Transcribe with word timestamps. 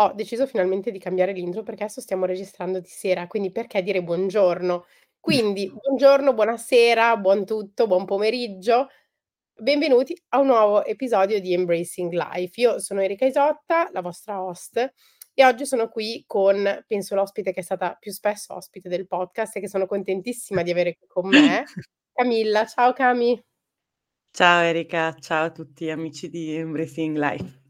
Ho 0.00 0.12
deciso 0.12 0.46
finalmente 0.46 0.92
di 0.92 1.00
cambiare 1.00 1.32
l'intro 1.32 1.64
perché 1.64 1.82
adesso 1.82 2.00
stiamo 2.00 2.24
registrando 2.24 2.78
di 2.78 2.88
sera, 2.88 3.26
quindi 3.26 3.50
perché 3.50 3.82
dire 3.82 4.00
buongiorno? 4.00 4.86
Quindi 5.18 5.68
buongiorno, 5.74 6.34
buonasera, 6.34 7.16
buon 7.16 7.44
tutto, 7.44 7.88
buon 7.88 8.04
pomeriggio. 8.04 8.86
Benvenuti 9.60 10.16
a 10.28 10.38
un 10.38 10.46
nuovo 10.46 10.84
episodio 10.84 11.40
di 11.40 11.52
Embracing 11.52 12.12
Life. 12.12 12.60
Io 12.60 12.78
sono 12.78 13.00
Erika 13.00 13.26
Isotta, 13.26 13.88
la 13.90 14.00
vostra 14.00 14.40
host, 14.40 14.76
e 15.34 15.44
oggi 15.44 15.66
sono 15.66 15.88
qui 15.88 16.22
con, 16.28 16.84
penso, 16.86 17.16
l'ospite 17.16 17.52
che 17.52 17.58
è 17.58 17.64
stata 17.64 17.96
più 17.98 18.12
spesso 18.12 18.54
ospite 18.54 18.88
del 18.88 19.08
podcast 19.08 19.56
e 19.56 19.60
che 19.60 19.68
sono 19.68 19.86
contentissima 19.86 20.62
di 20.62 20.70
avere 20.70 20.96
qui 20.96 21.08
con 21.08 21.28
me, 21.28 21.64
Camilla. 22.14 22.64
Ciao 22.66 22.92
Cami. 22.92 23.42
Ciao 24.30 24.62
Erika, 24.62 25.16
ciao 25.18 25.46
a 25.46 25.50
tutti 25.50 25.90
amici 25.90 26.30
di 26.30 26.54
Embracing 26.54 27.16
Life. 27.16 27.67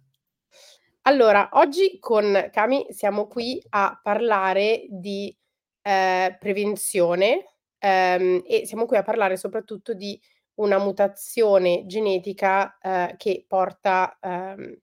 Allora, 1.07 1.49
oggi 1.53 1.99
con 1.99 2.49
Cami 2.53 2.87
siamo 2.91 3.27
qui 3.29 3.63
a 3.71 3.99
parlare 4.03 4.85
di, 4.91 5.35
ehm, 5.83 6.37
prevenzione, 6.39 7.45
ehm, 7.79 8.43
e 8.47 8.67
siamo 8.67 8.85
qui 8.85 8.97
a 8.99 9.03
parlare 9.03 9.37
soprattutto 9.39 9.95
di 9.95 10.21
una 10.57 10.79
mutazione 10.79 11.87
genetica, 11.87 12.77
ehm, 12.83 13.17
che 13.17 13.45
porta, 13.49 14.19
ehm, 14.21 14.77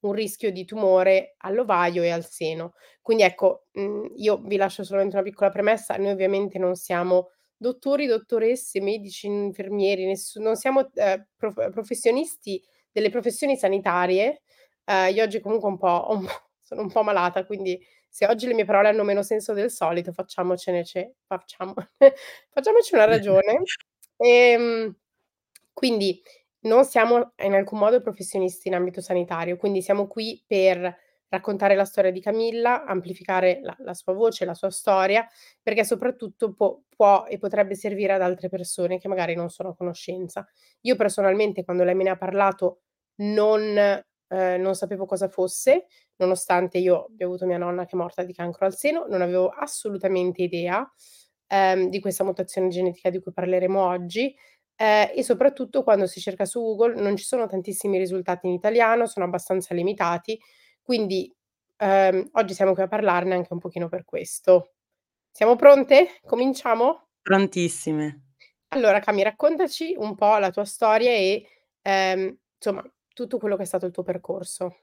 un 0.00 0.12
rischio 0.12 0.50
di 0.52 0.64
tumore 0.66 1.34
all'ovaio 1.38 2.02
e 2.02 2.10
al 2.10 2.26
seno. 2.26 2.72
Quindi 3.00 3.22
ecco, 3.22 3.66
mhmm, 3.72 4.12
io 4.16 4.36
vi 4.44 4.56
lascio 4.56 4.84
solamente 4.84 5.14
una 5.16 5.24
piccola 5.24 5.50
premessa: 5.50 5.96
noi 5.96 6.10
ovviamente 6.10 6.58
non 6.58 6.74
siamo 6.74 7.30
dottori, 7.56 8.06
dottoresse, 8.06 8.80
medici, 8.82 9.26
infermieri, 9.28 10.04
nessu 10.06 10.40
non 10.42 10.56
siamo, 10.56 10.90
ehm, 10.94 11.26
prof 11.36 11.70
professionisti 11.70 12.62
delle 12.92 13.08
professioni 13.10 13.56
sanitarie, 13.56 14.42
Ehm, 14.90 15.14
io 15.14 15.22
oggi 15.24 15.40
comunque 15.40 15.68
un 15.68 15.78
po' 15.78 16.06
un 16.10 16.24
po' 16.24 16.30
sono 16.60 16.82
un 16.82 16.90
po' 16.90 17.02
malata, 17.02 17.44
quindi 17.46 17.80
se 18.08 18.26
oggi 18.26 18.46
le 18.46 18.54
mie 18.54 18.64
parole 18.64 18.88
hanno 18.88 19.04
meno 19.04 19.22
senso 19.22 19.52
del 19.52 19.70
solito 19.70 20.12
facciamocene 20.12 20.84
ce 20.84 21.14
facciamo 21.26 21.74
facciamoci 22.50 22.94
una 22.94 23.04
ragione. 23.04 23.62
Ehm, 24.16 24.94
quindi 25.72 26.20
non 26.62 26.84
siamo 26.84 27.32
in 27.42 27.54
alcun 27.54 27.78
modo 27.78 28.00
professionisti 28.00 28.68
in 28.68 28.74
ambito 28.74 29.00
sanitario, 29.00 29.56
quindi 29.56 29.80
siamo 29.82 30.06
qui 30.06 30.42
per 30.46 30.94
raccontare 31.28 31.74
la 31.76 31.84
storia 31.84 32.10
di 32.10 32.20
Camilla, 32.20 32.84
amplificare 32.84 33.60
la 33.62 33.74
la 33.80 33.94
sua 33.94 34.12
voce, 34.12 34.44
la 34.44 34.54
sua 34.54 34.70
storia, 34.70 35.26
perché 35.62 35.84
soprattutto 35.84 36.52
può 36.52 36.78
può 36.88 37.24
e 37.28 37.38
potrebbe 37.38 37.74
servire 37.76 38.12
ad 38.14 38.22
altre 38.22 38.48
persone 38.50 38.98
che 38.98 39.08
magari 39.08 39.34
non 39.34 39.48
sono 39.50 39.70
a 39.70 39.74
conoscenza. 39.76 40.46
Io 40.82 40.96
personalmente 40.96 41.64
quando 41.64 41.84
lei 41.84 41.94
me 41.94 42.04
ne 42.04 42.10
ha 42.10 42.16
parlato 42.16 42.82
non 43.22 44.02
ehm, 44.30 44.60
non 44.62 44.74
sapevo 44.74 45.06
cosa 45.06 45.28
fosse, 45.28 45.86
nonostante 46.16 46.78
io 46.78 47.06
abbia 47.06 47.26
avuto 47.26 47.46
mia 47.46 47.58
nonna 47.58 47.84
che 47.86 47.96
è 47.96 47.98
morta 47.98 48.22
di 48.24 48.32
cancro 48.34 48.66
al 48.66 48.76
seno, 48.76 49.06
non 49.08 49.22
avevo 49.22 49.48
assolutamente 49.50 50.42
idea, 50.42 50.88
ehm, 51.48 51.88
di 51.88 52.00
questa 52.00 52.24
mutazione 52.24 52.68
genetica 52.68 53.10
di 53.10 53.20
cui 53.20 53.32
parleremo 53.32 53.80
oggi, 53.84 54.34
ehm, 54.76 55.10
e 55.14 55.22
soprattutto 55.22 55.82
quando 55.82 56.06
si 56.06 56.20
cerca 56.20 56.44
su 56.44 56.60
Google 56.60 57.00
non 57.00 57.16
ci 57.16 57.24
sono 57.24 57.46
tantissimi 57.46 57.98
risultati 57.98 58.46
in 58.46 58.52
italiano, 58.54 59.06
sono 59.06 59.26
abbastanza 59.26 59.74
limitati, 59.74 60.38
quindi, 60.82 61.32
ehm, 61.78 62.30
oggi 62.32 62.54
siamo 62.54 62.74
qui 62.74 62.82
a 62.82 62.88
parlarne 62.88 63.34
anche 63.34 63.52
un 63.52 63.58
pochino 63.60 63.88
per 63.88 64.04
questo. 64.04 64.72
Siamo 65.32 65.56
pronte? 65.56 66.20
Cominciamo? 66.26 67.06
Prontissime. 67.26 68.20
Allora 68.72 69.00
Cami, 69.00 69.22
raccontaci 69.24 69.94
un 69.98 70.14
po' 70.14 70.36
la 70.38 70.50
tua 70.50 70.64
storia 70.64 71.10
e, 71.10 71.44
ehm, 71.82 72.36
insomma 72.56 72.84
tutto 73.14 73.38
quello 73.38 73.56
che 73.56 73.62
è 73.62 73.66
stato 73.66 73.86
il 73.86 73.92
tuo 73.92 74.02
percorso. 74.02 74.74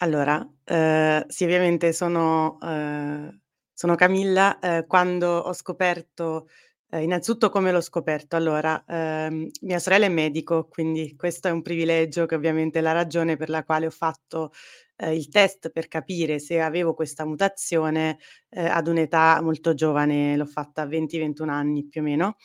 Allora, 0.00 0.46
ehm, 0.64 1.26
sì 1.28 1.44
ovviamente 1.44 1.92
sono 1.92 2.58
ehm, 2.62 3.40
sono 3.72 3.94
Camilla, 3.96 4.58
ehm, 4.60 4.86
quando 4.86 5.28
ho 5.38 5.52
scoperto 5.52 6.48
ehm, 6.90 7.02
innanzitutto 7.02 7.48
come 7.50 7.72
l'ho 7.72 7.80
scoperto. 7.80 8.36
Allora, 8.36 8.84
ehm, 8.86 9.48
mia 9.62 9.78
sorella 9.80 10.06
è 10.06 10.08
medico, 10.08 10.68
quindi 10.68 11.16
questo 11.16 11.48
è 11.48 11.50
un 11.50 11.62
privilegio 11.62 12.26
che 12.26 12.34
ovviamente 12.36 12.78
è 12.78 12.82
la 12.82 12.92
ragione 12.92 13.36
per 13.36 13.48
la 13.50 13.64
quale 13.64 13.86
ho 13.86 13.90
fatto, 13.90 14.52
ehm, 14.96 15.12
il 15.14 15.28
test 15.28 15.70
per 15.70 15.88
capire 15.88 16.38
se 16.38 16.60
avevo 16.60 16.94
questa 16.94 17.24
mutazione, 17.24 18.18
ehm, 18.50 18.68
ad 18.70 18.86
un'età 18.88 19.40
molto 19.42 19.74
giovane, 19.74 20.36
l'ho 20.36 20.46
fatta 20.46 20.82
a 20.82 20.86
20, 20.86 21.18
21 21.18 21.48
anni 21.50 21.84
più 21.88 22.00
o 22.02 22.04
meno 22.04 22.36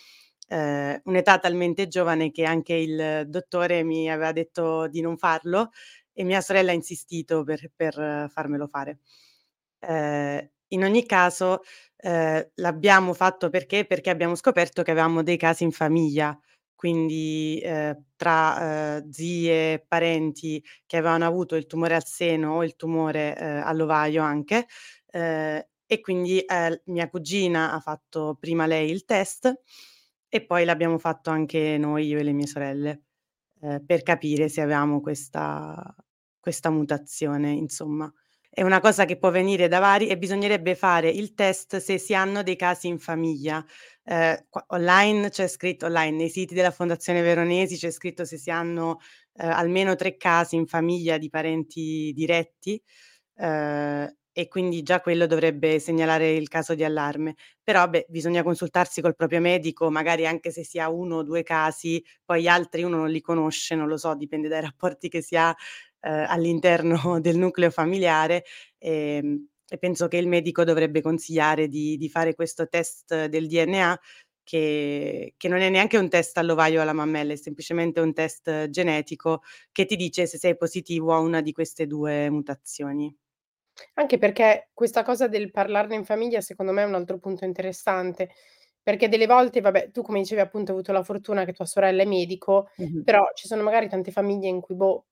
ehm, 0.47 1.01
un'età 1.05 1.39
talmente 1.39 1.87
giovane 1.87 2.31
che 2.31 2.43
anche 2.45 2.73
il 2.75 3.23
dottore 3.27 3.83
mi 3.83 4.09
aveva 4.11 4.31
detto 4.31 4.87
di 4.87 5.01
non 5.01 5.17
farlo 5.17 5.69
e 6.13 6.23
mia 6.23 6.41
sorella 6.41 6.71
ha 6.71 6.73
insistito 6.75 7.43
per 7.43 7.71
per 7.75 8.29
farmelo 8.31 8.67
fare. 8.67 8.99
Ehm, 9.81 10.49
in 10.69 10.83
ogni 10.83 11.05
caso, 11.05 11.61
ehm, 11.97 12.49
l'abbiamo 12.55 13.13
fatto 13.13 13.49
perché? 13.49 13.85
Perché 13.85 14.09
abbiamo 14.09 14.35
scoperto 14.35 14.83
che 14.83 14.91
avevamo 14.91 15.23
dei 15.23 15.37
casi 15.37 15.63
in 15.63 15.71
famiglia, 15.71 16.37
quindi, 16.75 17.59
ehm, 17.63 18.03
tra, 18.15 18.97
ehm, 18.97 19.09
zie, 19.11 19.85
parenti 19.87 20.63
che 20.85 20.97
avevano 20.97 21.25
avuto 21.25 21.55
il 21.55 21.67
tumore 21.67 21.95
al 21.95 22.05
seno 22.05 22.55
o 22.55 22.63
il 22.63 22.75
tumore, 22.75 23.37
ehm, 23.37 23.61
all'ovaio 23.65 24.23
anche, 24.23 24.67
ehm, 25.11 25.63
e 25.85 25.99
quindi, 26.01 26.39
ehm, 26.45 26.81
mia 26.85 27.09
cugina 27.09 27.71
ha 27.73 27.79
fatto 27.79 28.35
prima 28.39 28.65
lei 28.65 28.89
il 28.91 29.05
test 29.05 29.53
e 30.33 30.45
poi 30.45 30.65
l'abbiamo 30.65 30.97
fatto 30.97 31.29
anche 31.29 31.77
noi, 31.77 32.07
io 32.07 32.19
e 32.19 32.23
le 32.23 32.31
mie 32.33 32.47
sorelle, 32.47 33.03
ehm, 33.61 33.85
per 33.85 34.03
capire 34.03 34.49
se 34.49 34.61
avevamo 34.61 35.01
questa 35.01 35.95
questa 36.39 36.69
mutazione, 36.71 37.51
insomma. 37.51 38.11
È 38.49 38.61
una 38.63 38.79
cosa 38.81 39.05
che 39.05 39.17
può 39.17 39.31
venire 39.31 39.67
da 39.69 39.79
vari 39.79 40.07
e 40.09 40.17
bisognerebbe 40.17 40.75
fare 40.75 41.09
il 41.09 41.33
test 41.35 41.77
se 41.77 41.97
si 41.97 42.13
hanno 42.15 42.43
dei 42.43 42.55
casi 42.57 42.87
in 42.87 42.99
famiglia. 42.99 43.63
Qua 44.49 44.65
online 44.69 45.29
c'è 45.29 45.47
scritto 45.47 45.85
online, 45.87 46.17
nei 46.17 46.29
siti 46.29 46.53
della 46.53 46.71
Fondazione 46.71 47.21
Veronesi 47.21 47.77
c'è 47.77 47.91
scritto 47.91 48.25
se 48.25 48.37
si 48.37 48.51
hanno, 48.51 48.99
ehm, 49.35 49.49
almeno 49.51 49.95
3 49.95 50.17
casi 50.17 50.55
in 50.57 50.67
famiglia 50.67 51.17
di 51.17 51.29
parenti 51.29 52.11
diretti, 52.15 52.81
ehm 53.37 54.13
e 54.33 54.47
quindi 54.47 54.81
già 54.83 54.99
quello 55.01 55.27
dovrebbe 55.27 55.79
segnalare 55.79 56.31
il 56.33 56.47
caso 56.49 56.75
di 56.75 56.83
allarme. 56.83 57.35
Però 57.63 57.87
beh, 57.87 58.07
bisogna 58.09 58.43
consultarsi 58.43 59.01
col 59.01 59.15
proprio 59.15 59.39
medico, 59.39 59.89
magari 59.91 60.25
anche 60.27 60.51
se 60.51 60.63
si 60.63 60.79
ha 60.79 60.89
1 60.89 61.17
o 61.17 61.23
2 61.23 61.43
casi, 61.43 62.03
poi 62.25 62.41
gli 62.43 62.47
altri 62.47 62.83
uno 62.83 62.97
non 62.97 63.09
li 63.09 63.21
conosce, 63.21 63.75
non 63.75 63.87
lo 63.87 63.97
so, 63.97 64.15
dipende 64.15 64.47
dai 64.49 64.61
rapporti 64.61 65.07
che 65.09 65.21
si 65.21 65.35
ha, 65.37 65.55
ehm, 66.01 66.25
all'interno 66.27 66.97
del 67.21 67.37
nucleo 67.37 67.69
familiare, 67.69 68.43
ehm, 68.79 69.47
e 69.69 69.77
penso 69.77 70.07
che 70.07 70.17
il 70.17 70.27
medico 70.27 70.63
dovrebbe 70.63 71.01
consigliare 71.01 71.67
di 71.67 71.97
di 71.97 72.09
fare 72.09 72.35
questo 72.35 72.67
test 72.67 73.25
del 73.27 73.47
DNA 73.47 73.99
che 74.43 75.33
che 75.37 75.47
non 75.47 75.59
è 75.61 75.69
neanche 75.69 75.97
un 75.97 76.09
test 76.09 76.37
all'ovaio 76.37 76.79
o 76.79 76.81
alla 76.83 76.93
mammella, 76.93 77.33
è 77.33 77.35
semplicemente 77.37 77.99
un 78.01 78.13
test 78.13 78.69
genetico 78.69 79.41
che 79.71 79.85
ti 79.85 79.95
dice 79.95 80.27
se 80.27 80.37
sei 80.37 80.57
positivo 80.57 81.13
a 81.13 81.19
una 81.19 81.41
di 81.41 81.51
queste 81.53 81.87
2 81.87 82.29
mutazioni. 82.29 83.13
Anche 83.95 84.17
perché 84.17 84.69
questa 84.73 85.03
cosa 85.03 85.27
del 85.27 85.51
parlarne 85.51 85.93
in 85.95 86.03
famiglia 86.03 86.41
secondo 86.41 86.71
me 86.71 86.81
è 86.81 86.85
un 86.85 86.95
altro 86.95 87.19
punto 87.19 87.45
interessante, 87.45 88.29
perché 88.81 89.07
delle 89.07 89.27
volte, 89.27 89.61
vabbè, 89.61 89.91
tu 89.91 90.01
come 90.01 90.19
dicevi 90.19 90.41
appunto 90.41 90.71
hai 90.71 90.77
avuto 90.77 90.91
la 90.91 91.03
fortuna 91.03 91.45
che 91.45 91.53
tua 91.53 91.65
sorella 91.65 92.01
è 92.01 92.05
medico, 92.05 92.69
Mh-mh. 92.77 93.03
però 93.03 93.23
ci 93.35 93.47
sono 93.47 93.61
magari 93.61 93.87
tante 93.87 94.11
famiglie 94.11 94.47
in 94.47 94.61
cui, 94.61 94.75
boh, 94.75 95.05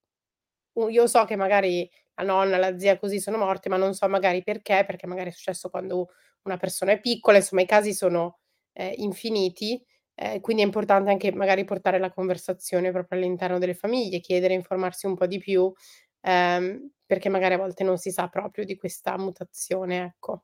u 0.73 0.87
io 0.89 1.07
so 1.07 1.25
che 1.25 1.35
magari 1.35 1.89
la 2.15 2.23
nonna, 2.25 2.57
la 2.57 2.77
zia 2.79 2.97
così 2.99 3.19
sono 3.19 3.37
morte, 3.37 3.69
ma 3.69 3.77
non 3.77 3.93
so 3.93 4.07
magari 4.09 4.43
perché, 4.43 4.83
perché 4.85 5.07
magari 5.07 5.29
è 5.29 5.33
successo 5.33 5.69
quando 5.69 6.09
una 6.43 6.57
persona 6.57 6.93
è 6.93 6.99
piccola, 6.99 7.37
insomma 7.37 7.61
i 7.63 7.65
casi 7.67 7.93
sono, 7.93 8.39
ehm, 8.73 8.93
infiniti, 8.97 9.83
ehm, 10.15 10.39
quindi 10.41 10.63
è 10.63 10.65
importante 10.65 11.11
anche 11.11 11.31
magari 11.33 11.65
portare 11.65 11.99
la 11.99 12.11
conversazione 12.11 12.91
proprio 12.91 13.17
all'interno 13.19 13.59
delle 13.59 13.75
famiglie, 13.75 14.19
chiedere, 14.21 14.53
informarsi 14.55 15.05
un 15.07 15.15
po' 15.15 15.27
di 15.27 15.39
più, 15.39 15.71
ehm, 16.21 16.91
perché 17.05 17.29
magari 17.29 17.55
a 17.55 17.57
volte 17.57 17.83
non 17.83 17.97
si 17.97 18.11
sa 18.11 18.27
proprio 18.27 18.65
di 18.65 18.75
questa 18.77 19.17
mutazione, 19.17 20.03
ecco. 20.05 20.43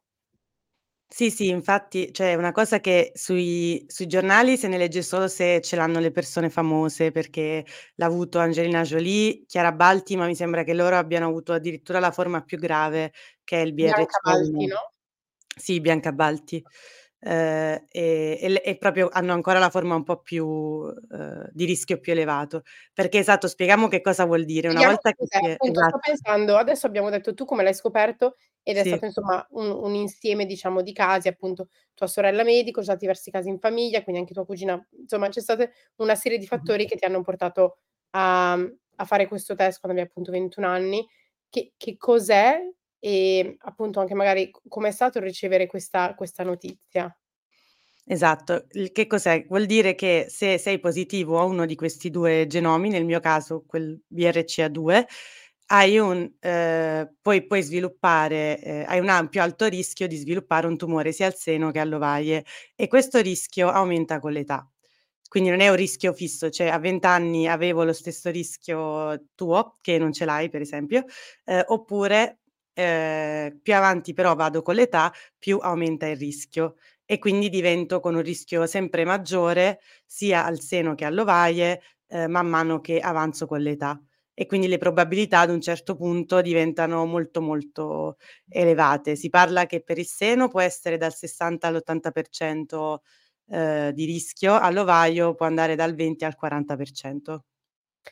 Sì, 1.10 1.32
sì, 1.32 1.48
infatti, 1.48 2.12
cioè 2.12 2.32
è 2.32 2.36
una 2.36 2.52
cosa 2.52 2.82
che 2.82 3.12
sui 3.16 3.86
sui 3.88 4.08
giornali 4.08 4.58
se 4.58 4.68
ne 4.68 4.78
legge 4.78 5.02
solo 5.02 5.30
se 5.30 5.62
ce 5.62 5.78
l'hanno 5.78 6.00
le 6.00 6.12
persone 6.12 6.50
famose, 6.50 7.12
perché 7.12 7.66
l'ha 7.96 8.06
avuto 8.06 8.40
Angelina 8.40 8.82
Jolie, 8.82 9.46
Chiara 9.46 9.72
Balti, 9.72 10.18
ma 10.18 10.26
mi 10.26 10.36
sembra 10.36 10.64
che 10.64 10.74
loro 10.74 10.98
abbiano 10.98 11.28
avuto 11.28 11.54
addirittura 11.54 12.00
la 12.00 12.12
forma 12.12 12.42
più 12.44 12.58
grave 12.58 13.14
che 13.46 13.62
è 13.62 13.64
il 13.66 13.74
Bianca 13.80 14.20
Balti, 14.22 14.66
BRCA1. 14.66 14.68
no? 14.68 14.92
Sì, 15.58 15.80
Bianca 15.82 16.12
Balti. 16.12 16.64
Ehm, 17.22 17.86
e 17.90 18.38
e 18.42 18.62
e 18.64 18.78
proprio 18.78 19.10
hanno 19.12 19.34
ancora 19.34 19.58
la 19.60 19.70
forma 19.72 19.96
un 19.96 20.04
po' 20.04 20.22
più 20.22 20.46
uhm, 20.46 21.50
di 21.52 21.66
rischio 21.66 22.00
più 22.00 22.12
elevato. 22.14 22.62
Perché 22.94 23.18
esatto, 23.20 23.48
spieghiamo 23.48 23.88
che 23.88 24.02
cosa 24.02 24.26
vuol 24.26 24.46
dire. 24.46 24.68
Una 24.70 24.82
Spieghiamo 24.82 24.84
volta 24.84 25.12
che 25.14 25.26
si 25.28 25.46
è 25.46 25.58
appunto 25.58 25.82
sto 25.84 25.98
esatto. 25.98 26.00
pensando 26.00 26.58
adesso 26.58 26.88
abbiamo 26.88 27.10
detto 27.10 27.34
tu 27.34 27.46
come 27.46 27.64
l'hai 27.64 27.74
scoperto 27.74 28.36
ed 28.64 28.76
è 28.78 28.84
Sì. 28.84 28.84
stato 28.84 29.06
insomma 29.06 29.46
un 29.52 29.70
un 29.72 29.94
insieme 29.96 30.46
diciamo 30.46 30.82
di 30.82 30.92
casi, 30.94 31.28
appunto 31.30 31.70
tua 31.94 32.08
sorella 32.08 32.44
medico, 32.44 32.82
già 32.82 32.96
diversi 32.96 33.32
casi 33.32 33.48
in 33.50 33.60
famiglia, 33.60 34.04
quindi 34.04 34.22
anche 34.22 34.34
tua 34.34 34.46
cugina 34.46 34.86
insomma 35.00 35.30
c'è 35.30 35.40
state 35.42 35.72
una 35.98 36.16
serie 36.16 36.38
di 36.38 36.48
fattori 36.48 36.86
che 36.86 36.96
ti 36.98 37.06
hanno 37.06 37.22
portato 37.22 37.78
a 38.12 38.54
a 39.00 39.06
fare 39.06 39.28
questo 39.28 39.54
test 39.56 39.80
quando 39.80 39.96
avevi 39.98 40.10
appunto 40.12 40.32
21 40.32 40.66
anni. 40.66 41.08
Che 41.50 41.74
che 41.78 41.96
cos'è 41.98 42.60
e 43.08 43.56
appunto 43.60 44.00
anche 44.02 44.14
magari 44.16 44.52
c 44.52 44.60
com'è 44.68 44.92
stato 44.92 45.20
ricevere 45.20 45.68
questa 45.68 46.14
questa 46.16 46.44
notizia? 46.44 47.16
Esatto. 48.10 48.68
Che 48.94 49.06
cos'è? 49.08 49.46
Vuol 49.50 49.66
dire 49.66 49.94
che 49.94 50.28
se 50.30 50.58
sei 50.58 50.80
positivo 50.80 51.40
a 51.40 51.44
uno 51.44 51.66
di 51.66 51.76
questi 51.76 52.10
2 52.10 52.46
genomi, 52.48 52.90
nel 52.90 53.04
mio 53.04 53.20
caso 53.20 53.66
quel 53.68 54.00
BRCA2, 54.08 55.06
hai 55.70 55.98
un 55.98 56.32
ehm, 56.40 57.16
puoi 57.22 57.46
puoi 57.46 57.62
sviluppare 57.62 58.62
ehm, 58.62 58.86
hai 58.88 59.00
un 59.00 59.10
ampio 59.10 59.42
alto 59.42 59.66
rischio 59.68 60.08
di 60.08 60.16
sviluppare 60.16 60.66
un 60.68 60.78
tumore 60.78 61.12
sia 61.12 61.26
al 61.26 61.36
seno 61.36 61.72
che 61.72 61.80
all'ovaie 61.80 62.46
e 62.76 62.88
questo 62.88 63.20
rischio 63.20 63.70
aumenta 63.70 64.20
con 64.22 64.32
l'età. 64.32 64.66
Quindi 65.28 65.50
non 65.50 65.60
è 65.60 65.68
un 65.68 65.76
rischio 65.76 66.14
fisso, 66.14 66.50
cioè 66.50 66.68
a 66.70 66.80
20 66.80 67.06
anni 67.06 67.48
avevo 67.50 67.84
lo 67.84 67.92
stesso 67.92 68.30
rischio 68.30 69.26
tuo, 69.36 69.76
che 69.82 69.98
non 69.98 70.14
ce 70.14 70.24
l'hai 70.24 70.50
per 70.50 70.62
esempio, 70.62 71.04
ehm, 71.46 71.64
oppure, 71.68 72.40
ehm, 72.78 73.60
più 73.62 73.74
avanti 73.76 74.14
però 74.14 74.36
vado 74.36 74.62
con 74.62 74.76
l'età, 74.76 75.12
più 75.38 75.58
aumenta 75.62 76.08
il 76.08 76.18
rischio 76.18 76.76
e 77.06 77.18
quindi 77.20 77.50
divento 77.50 78.00
con 78.00 78.16
un 78.16 78.22
rischio 78.22 78.66
sempre 78.68 79.06
maggiore 79.06 79.80
sia 80.06 80.46
al 80.46 80.60
seno 80.60 80.94
che 80.96 81.06
all'ovaie, 81.06 81.82
ehm, 82.08 82.30
man 82.32 82.48
mano 82.48 82.80
che 82.82 83.00
avanzo 83.00 83.46
con 83.48 83.62
l'età. 83.62 84.00
E 84.40 84.46
quindi 84.46 84.68
le 84.68 84.78
probabilità 84.78 85.40
ad 85.40 85.50
un 85.50 85.60
certo 85.62 85.96
punto 85.96 86.42
diventano 86.42 87.06
molto, 87.06 87.42
molto 87.42 88.18
elevate. 88.48 89.16
Si 89.16 89.30
parla 89.30 89.66
che 89.66 89.82
per 89.82 89.98
il 89.98 90.06
seno 90.06 90.48
può 90.48 90.62
essere 90.62 90.98
dal 90.98 91.14
60 91.16 91.68
all'80%, 91.68 93.02
ehm, 93.50 93.90
di 93.92 94.06
rischio, 94.06 94.54
all'ovaio 94.60 95.34
può 95.34 95.46
andare 95.48 95.76
dal 95.76 95.96
20 95.96 96.24
al 96.26 96.36
40%. 96.36 97.46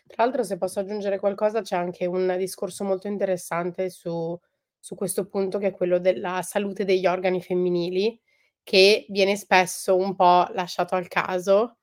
Tra 0.08 0.24
l'altro 0.24 0.44
se 0.44 0.58
posso 0.58 0.80
aggiungere 0.80 1.18
qualcosa, 1.20 1.62
c'è 1.62 1.76
anche 1.76 2.06
un 2.06 2.36
discorso 2.38 2.84
molto 2.84 3.08
interessante 3.08 3.90
su 3.90 4.38
su 4.86 4.94
questo 4.96 5.26
punto 5.28 5.58
che 5.58 5.68
è 5.68 5.72
quello 5.72 5.98
della 6.00 6.42
salute 6.44 6.86
degli 6.86 7.08
organi 7.08 7.42
femminili, 7.42 8.20
che 8.64 9.06
viene 9.10 9.36
spesso 9.36 9.96
un 9.96 10.16
po' 10.16 10.48
lasciato 10.54 10.94
al 10.96 11.08
caso, 11.08 11.78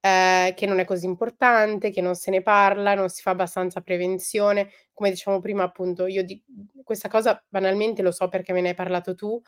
ehm, 0.00 0.54
che 0.54 0.66
non 0.66 0.80
è 0.80 0.84
così 0.84 1.06
importante, 1.06 1.90
che 1.90 2.00
non 2.00 2.14
se 2.16 2.30
ne 2.32 2.42
parla, 2.42 2.94
non 2.94 3.08
si 3.10 3.22
fa 3.22 3.30
abbastanza 3.30 3.80
prevenzione. 3.80 4.70
Come 4.92 5.10
dicevamo 5.10 5.40
prima 5.40 5.62
appunto 5.64 6.06
io 6.06 6.24
di 6.24 6.42
questa 6.84 7.08
cosa 7.08 7.40
banalmente 7.48 8.02
lo 8.02 8.10
so 8.12 8.28
perché 8.28 8.52
me 8.52 8.60
ne 8.60 8.70
hai 8.70 8.74
parlato 8.74 9.14
tu. 9.14 9.40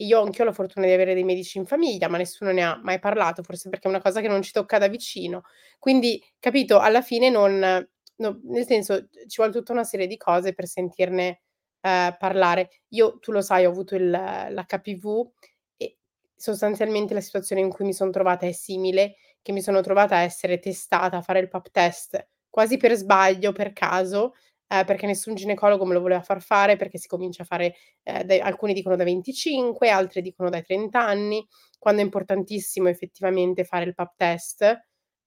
Io 0.00 0.20
anch'io 0.22 0.42
ho 0.44 0.46
la 0.48 0.52
fortuna 0.52 0.86
di 0.86 0.92
avere 0.92 1.14
dei 1.14 1.24
medici 1.24 1.56
in 1.58 1.66
famiglia, 1.66 2.08
ma 2.08 2.18
nessuno 2.18 2.50
ne 2.52 2.62
ha 2.64 2.78
mai 2.82 2.98
parlato, 2.98 3.42
forse 3.42 3.70
perché 3.70 3.86
è 3.88 3.90
una 3.90 4.02
cosa 4.02 4.20
che 4.20 4.28
non 4.28 4.42
ci 4.42 4.52
tocca 4.52 4.78
da 4.78 4.88
vicino. 4.88 5.42
Quindi, 5.78 6.22
capito, 6.38 6.78
alla 6.80 7.00
fine 7.02 7.30
non 7.30 7.86
no 8.18 8.40
nel 8.44 8.64
senso, 8.66 9.08
ci 9.26 9.36
vuole 9.36 9.52
tutta 9.52 9.72
una 9.72 9.84
serie 9.84 10.06
di 10.06 10.16
cose 10.16 10.52
per 10.54 10.66
sentirne, 10.66 11.42
ehm, 11.86 12.16
parlare. 12.18 12.70
Io, 12.90 13.18
tu 13.18 13.32
lo 13.32 13.40
sai, 13.42 13.64
ho 13.66 13.70
avuto 13.70 13.94
il 13.96 14.10
l'HPV 14.10 15.30
e 15.76 15.96
sostanzialmente 16.36 17.14
la 17.14 17.20
situazione 17.20 17.60
in 17.62 17.70
cui 17.70 17.84
mi 17.84 17.92
son 17.94 18.10
trovata 18.10 18.46
è 18.46 18.52
simile, 18.52 19.16
che 19.42 19.52
mi 19.52 19.62
sono 19.62 19.80
trovata 19.80 20.16
a 20.16 20.20
essere 20.22 20.58
testata, 20.58 21.18
a 21.18 21.22
fare 21.22 21.40
il 21.40 21.48
pap 21.48 21.70
test 21.70 22.26
quasi 22.50 22.78
per 22.78 22.94
sbaglio, 22.94 23.52
per 23.52 23.72
caso, 23.74 24.34
ehm, 24.68 24.84
perché 24.86 25.06
nessun 25.06 25.34
ginecologo 25.34 25.84
me 25.84 25.92
lo 25.94 26.00
voleva 26.00 26.22
far 26.22 26.40
fare, 26.42 26.76
perché 26.76 26.98
si 26.98 27.06
comincia 27.08 27.42
a 27.42 27.46
fare, 27.46 27.74
ehm, 28.02 28.22
dai 28.22 28.40
alcuni 28.40 28.72
dicono 28.74 28.96
dai 28.96 29.04
25, 29.06 29.90
altri 29.90 30.22
dicono 30.22 30.48
dai 30.50 30.62
30 30.62 31.04
anni, 31.06 31.46
quando 31.78 32.00
è 32.00 32.04
importantissimo 32.04 32.88
effettivamente 32.88 33.64
fare 33.64 33.84
il 33.84 33.94
pap 33.94 34.14
test, 34.16 34.78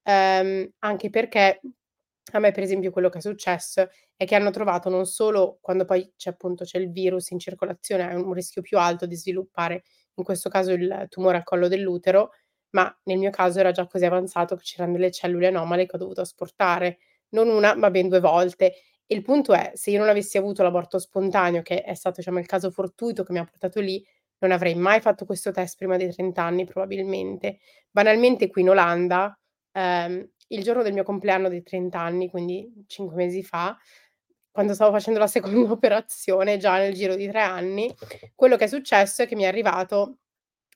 ehm, 0.03 0.69
anche 0.79 1.09
perché 1.11 1.61
a 2.37 2.39
me 2.39 2.51
per 2.51 2.63
esempio 2.63 2.91
quello 2.91 3.09
che 3.09 3.19
è 3.19 3.21
successo 3.21 3.89
è 4.15 4.25
che 4.25 4.35
hanno 4.35 4.51
trovato 4.51 4.89
non 4.89 5.05
solo 5.05 5.57
quando 5.61 5.85
poi 5.85 6.13
c'è 6.17 6.29
appunto 6.31 6.63
c'è 6.65 6.77
il 6.79 6.91
virus 6.91 7.29
in 7.31 7.39
circolazione, 7.39 8.03
hai 8.07 8.15
un 8.15 8.33
rischio 8.33 8.61
più 8.61 8.77
alto 8.79 9.05
di 9.05 9.15
sviluppare, 9.15 9.83
in 10.15 10.23
questo 10.23 10.49
caso 10.49 10.71
il 10.71 11.05
tumore 11.09 11.37
al 11.37 11.43
collo 11.43 11.67
dell'utero, 11.67 12.31
ma 12.71 12.93
nel 13.05 13.17
mio 13.17 13.29
caso 13.31 13.59
era 13.59 13.71
già 13.71 13.87
così 13.87 14.05
avanzato 14.05 14.55
che 14.55 14.63
c'eran 14.63 14.91
delle 14.91 15.11
cellule 15.11 15.47
anomale 15.47 15.85
che 15.85 15.95
ho 15.95 15.99
dovuto 15.99 16.21
asportare, 16.21 16.99
non 17.29 17.47
1 17.49 17.75
ma 17.75 17.89
ben 17.89 18.07
2 18.09 18.19
volte. 18.19 18.73
E 19.07 19.15
il 19.15 19.23
punto 19.23 19.53
è, 19.53 19.71
se 19.73 19.89
io 19.91 19.99
non 19.99 20.09
avessi 20.09 20.37
avuto 20.37 20.61
l'aborto 20.63 20.99
spontaneo, 20.99 21.61
che 21.63 21.81
è 21.83 21.93
stato 21.95 22.17
diciamo 22.17 22.39
il 22.39 22.45
caso 22.45 22.69
fortuito 22.71 23.23
che 23.23 23.31
mi 23.31 23.39
ha 23.39 23.43
portato 23.45 23.79
lì, 23.79 24.05
non 24.39 24.51
avrei 24.51 24.75
mai 24.75 25.01
fatto 25.01 25.25
questo 25.25 25.51
test 25.51 25.77
prima 25.77 25.97
dei 25.97 26.11
30 26.13 26.43
anni 26.43 26.63
probabilmente. 26.65 27.59
Banalmente 27.91 28.49
qui 28.49 28.61
in 28.61 28.69
Olanda, 28.69 29.37
ehm, 29.71 30.29
il 30.49 30.63
giorno 30.63 30.83
del 30.83 30.93
mio 30.93 31.03
compleanno 31.03 31.49
dei 31.49 31.63
30 31.63 31.99
anni, 32.01 32.29
quindi 32.29 32.71
5 32.87 33.15
mesi 33.15 33.43
fa, 33.43 33.77
quando 34.51 34.73
stavo 34.73 34.91
facendo 34.91 35.19
la 35.19 35.27
seconda 35.27 35.71
operazione, 35.71 36.57
già 36.57 36.77
nel 36.77 36.93
giro 36.93 37.15
di 37.15 37.27
3 37.27 37.41
anni, 37.41 37.93
quello 38.35 38.55
che 38.57 38.65
è 38.65 38.67
successo 38.67 39.23
è 39.23 39.27
che 39.27 39.35
mi 39.35 39.43
è 39.43 39.47
arrivato 39.47 40.17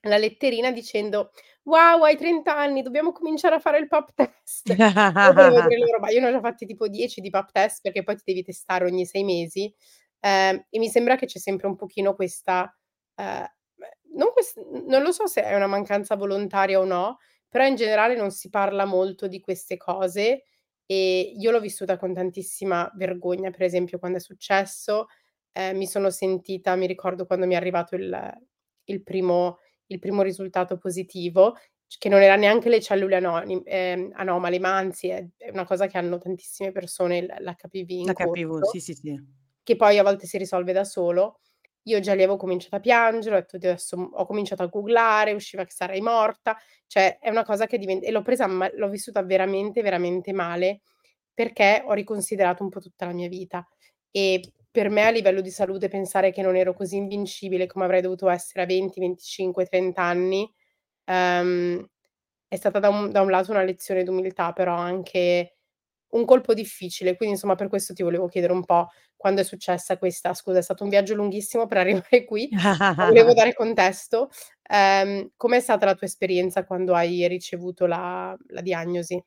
la 0.04 0.18
letterina 0.18 0.72
dicendo: 0.72 1.32
"Wow, 1.64 2.04
hai 2.04 2.18
30 2.18 2.58
anni, 2.58 2.82
dobbiamo 2.82 3.12
cominciare 3.12 3.56
a 3.56 3.60
fare 3.60 3.80
il 3.80 3.88
pap 3.88 4.14
test." 4.14 4.70
Io 5.22 5.32
loro: 5.78 6.00
"Ma 6.00 6.10
io 6.12 6.20
ne 6.22 6.28
ho 6.28 6.32
già 6.32 6.40
fatti 6.42 6.66
tipo 6.66 6.88
10 6.88 7.22
di 7.22 7.30
pap 7.30 7.52
test", 7.52 7.82
perché 7.82 8.04
poi 8.04 8.16
ti 8.18 8.24
devi 8.26 8.44
testare 8.44 8.86
ogni 8.86 9.06
6 9.06 9.24
mesi, 9.24 9.74
ehm, 10.20 10.66
e 10.70 10.80
mi 10.80 10.90
sembra 10.90 11.16
che 11.16 11.26
c'è 11.28 11.40
sempre 11.40 11.68
un 11.68 11.76
pochino 11.76 12.14
questa, 12.16 12.74
beh, 13.16 13.98
non 14.16 14.32
ques 14.34 14.56
n 14.58 14.86
non 14.88 15.02
lo 15.04 15.12
so 15.12 15.28
se 15.28 15.44
è 15.44 15.56
una 15.56 15.68
mancanza 15.68 16.16
volontaria 16.16 16.80
o 16.80 16.86
no, 16.86 17.18
però 17.54 17.68
in 17.68 17.76
generale 17.76 18.16
non 18.16 18.32
si 18.32 18.50
parla 18.50 18.84
molto 18.86 19.28
di 19.28 19.40
queste 19.40 19.78
cose 19.78 20.46
e 20.88 21.34
io 21.38 21.52
l'ho 21.52 21.60
vissuta 21.60 21.98
con 22.00 22.12
tantissima 22.16 22.92
vergogna, 22.96 23.52
per 23.52 23.62
esempio 23.62 24.00
quando 24.00 24.18
è 24.18 24.22
successo, 24.22 25.06
ehm, 25.52 25.78
mi 25.78 25.86
sono 25.88 26.10
sentita 26.10 26.76
mi 26.76 26.88
ricordo 26.88 27.28
quando 27.28 27.46
mi 27.46 27.54
è 27.54 27.58
arrivato 27.58 27.96
il 27.96 28.34
il 28.86 29.04
primo 29.04 29.60
il 29.88 30.00
primo 30.00 30.24
risultato 30.24 30.78
positivo, 30.80 31.56
che 32.00 32.10
non 32.10 32.22
era 32.24 32.36
neanche 32.36 32.70
le 32.70 32.82
cellule 32.82 33.18
anonim 33.18 33.62
ehm, 33.66 34.12
anomali, 34.16 34.58
ma 34.60 34.76
anzi 34.76 35.10
è 35.10 35.28
una 35.52 35.66
cosa 35.66 35.86
che 35.88 35.98
hanno 36.00 36.18
tantissime 36.18 36.72
persone 36.72 37.22
l'HPV 37.24 38.08
L'HPV, 38.08 38.62
corso 38.62 38.64
sì, 38.64 38.80
sì, 38.82 38.94
sì. 38.94 39.18
che 39.64 39.76
poi 39.78 39.98
a 40.00 40.04
volte 40.04 40.28
si 40.28 40.38
risolve 40.38 40.74
da 40.74 40.84
solo. 40.86 41.40
Io 41.88 42.00
già 42.00 42.14
lì 42.14 42.20
avevo 42.24 42.38
cominciato 42.38 42.76
a 42.76 42.80
piangere, 42.80 43.36
ho 43.36 43.40
detto: 43.40 43.56
"Oddio 43.58 43.70
adesso" 43.72 43.98
ho 43.98 44.26
cominciato 44.26 44.64
a 44.64 44.68
googlare, 44.68 45.34
usciva 45.34 45.66
che 45.66 45.72
sarei 45.72 46.00
morta, 46.02 46.58
cioè 46.88 47.18
è 47.20 47.30
una 47.30 47.44
cosa 47.44 47.66
che 47.68 47.78
diven 47.78 48.00
e 48.04 48.12
l'ho 48.12 48.22
presa 48.22 48.48
ma 48.48 48.70
l'ho 48.76 48.88
vissuta 48.90 49.22
veramente, 49.24 49.82
veramente 49.82 50.32
male, 50.32 50.82
perché 51.34 51.84
ho 51.86 51.92
riconsiderato 51.94 52.64
un 52.64 52.70
po' 52.70 52.80
tutta 52.80 53.06
la 53.06 53.12
mia 53.14 53.28
vita. 53.28 53.68
E 54.12 54.42
per 54.72 54.90
me 54.90 55.06
a 55.06 55.10
livello 55.12 55.42
di 55.42 55.50
salute 55.52 55.90
pensare 55.90 56.32
che 56.32 56.42
non 56.42 56.56
ero 56.56 56.74
così 56.74 56.96
invincibile 56.98 57.68
come 57.68 57.84
avrei 57.86 58.02
dovuto 58.02 58.30
essere 58.30 58.64
a 58.64 58.66
20, 58.66 59.00
25, 59.02 59.66
30 59.66 60.04
anni, 60.04 60.50
ehm, 61.06 61.86
è 62.48 62.56
stata 62.58 62.80
da 62.80 62.90
un 62.90 63.12
da 63.12 63.22
un 63.22 63.30
lato 63.32 63.52
una 63.52 63.64
lezione 63.64 64.04
d'umiltà, 64.04 64.54
però 64.54 64.76
anche 64.76 65.58
un 66.14 66.26
colpo 66.26 66.54
difficile. 66.54 67.16
Quindi 67.16 67.36
insomma 67.36 67.56
per 67.56 67.68
questo 67.70 67.94
ti 67.94 68.04
volevo 68.04 68.28
chiedere 68.28 68.54
un 68.54 68.66
po' 68.66 68.90
quando 69.16 69.42
è 69.42 69.44
successa 69.44 69.98
questa 69.98 70.34
scusa, 70.34 70.60
è 70.60 70.62
stato 70.62 70.84
un 70.84 70.90
viaggio 70.90 71.16
lunghissimo 71.16 71.66
per 71.68 71.78
arrivare 71.80 72.26
qui, 72.26 72.52
volevo 72.98 73.34
dare 73.34 73.54
contesto. 73.54 74.30
Ehm, 74.70 75.32
com'è 75.38 75.60
stata 75.60 75.86
la 75.86 75.96
tua 75.96 76.08
esperienza 76.08 76.66
quando 76.66 76.94
hai 76.96 77.28
ricevuto 77.28 77.86
la 77.86 78.36
la 78.50 78.62
diagnosi? 78.62 79.22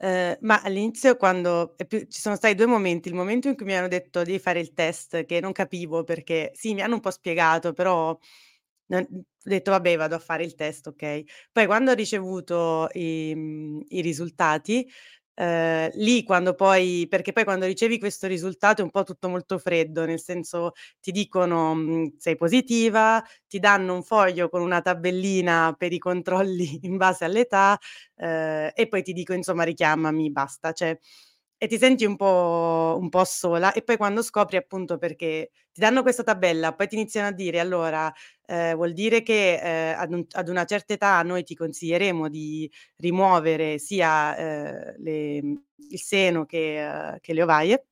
Ehm, 0.00 0.36
ma 0.42 0.60
all'inizio 0.62 1.16
quando 1.16 1.74
più 1.88 2.00
ci 2.08 2.20
sono 2.20 2.36
stati 2.36 2.54
2 2.54 2.66
momenti, 2.66 3.08
il 3.08 3.14
momento 3.14 3.48
in 3.48 3.56
cui 3.56 3.64
mi 3.66 3.74
hanno 3.76 3.88
detto: 3.88 4.22
"Devi 4.22 4.38
fare 4.38 4.60
il 4.60 4.72
test", 4.72 5.24
che 5.24 5.40
non 5.40 5.52
capivo 5.52 6.04
perché 6.04 6.50
sì, 6.54 6.74
mi 6.74 6.82
hanno 6.82 6.94
un 6.94 7.00
po' 7.00 7.10
spiegato, 7.10 7.72
però 7.72 8.16
non 8.86 9.02
ho 9.10 9.22
detto: 9.42 9.70
"Vabbè, 9.72 9.96
vado 9.96 10.14
a 10.14 10.18
fare 10.20 10.44
il 10.44 10.54
test, 10.54 10.86
okay". 10.88 11.24
Poi 11.52 11.66
quando 11.66 11.90
ho 11.90 11.94
ricevuto 11.94 12.88
i 12.92 13.32
mhmm, 13.34 13.82
i 13.88 14.00
risultati, 14.02 14.88
ehm, 15.38 15.90
lì 15.94 16.22
quando 16.24 16.54
poi 16.54 17.06
perché 17.08 17.32
poi 17.32 17.44
quando 17.44 17.66
ricevi 17.66 17.98
questo 17.98 18.26
risultato 18.26 18.80
è 18.80 18.84
un 18.84 18.90
po' 18.90 19.04
tutto 19.04 19.28
molto 19.28 19.58
freddo, 19.58 20.04
nel 20.04 20.20
senso 20.20 20.72
ti 21.00 21.12
dicono, 21.12 21.74
mhmm: 21.74 22.16
"Sei 22.18 22.36
positiva", 22.36 23.22
ti 23.46 23.58
danno 23.58 23.94
un 23.94 24.02
foglio 24.02 24.48
con 24.48 24.60
una 24.62 24.80
tabellina 24.80 25.74
per 25.78 25.92
i 25.92 25.98
controlli 25.98 26.80
in 26.86 26.96
base 26.96 27.24
all'età, 27.24 27.78
ehm, 28.16 28.70
e 28.74 28.88
poi 28.88 29.02
ti 29.02 29.12
dico 29.12 29.32
insomma: 29.32 29.62
"Richiamami", 29.64 30.30
basta. 30.30 30.72
Cioè 30.72 30.98
e 31.58 31.66
ti 31.66 31.76
senti 31.78 32.04
un 32.04 32.16
po' 32.16 32.96
un 33.00 33.08
po' 33.08 33.24
sola 33.24 33.72
e 33.72 33.82
poi 33.82 33.96
quando 33.96 34.22
scopri 34.22 34.56
appunto 34.56 34.96
perché 34.98 35.50
ti 35.72 35.80
danno 35.80 36.02
questa 36.02 36.22
tabella, 36.22 36.72
poi 36.74 36.86
ti 36.88 36.94
iniziano 36.94 37.26
a 37.28 37.32
dire: 37.32 37.58
"Allora, 37.60 38.12
ehm, 38.46 38.76
vuol 38.76 38.92
dire 38.92 39.22
che, 39.22 39.54
ehm, 39.60 39.98
ad 40.00 40.12
un 40.12 40.24
ad 40.32 40.48
una 40.48 40.64
certa 40.64 40.92
età 40.94 41.20
noi 41.22 41.42
ti 41.44 41.54
consiglieremo 41.56 42.28
di 42.28 42.70
rimuovere 42.98 43.78
sia, 43.78 44.36
ehm, 44.36 44.94
le 45.02 45.36
il 45.90 45.98
seno 46.00 46.44
che, 46.46 46.78
uhm, 46.84 47.18
che 47.20 47.32
le 47.32 47.42
ovaie". 47.42 47.84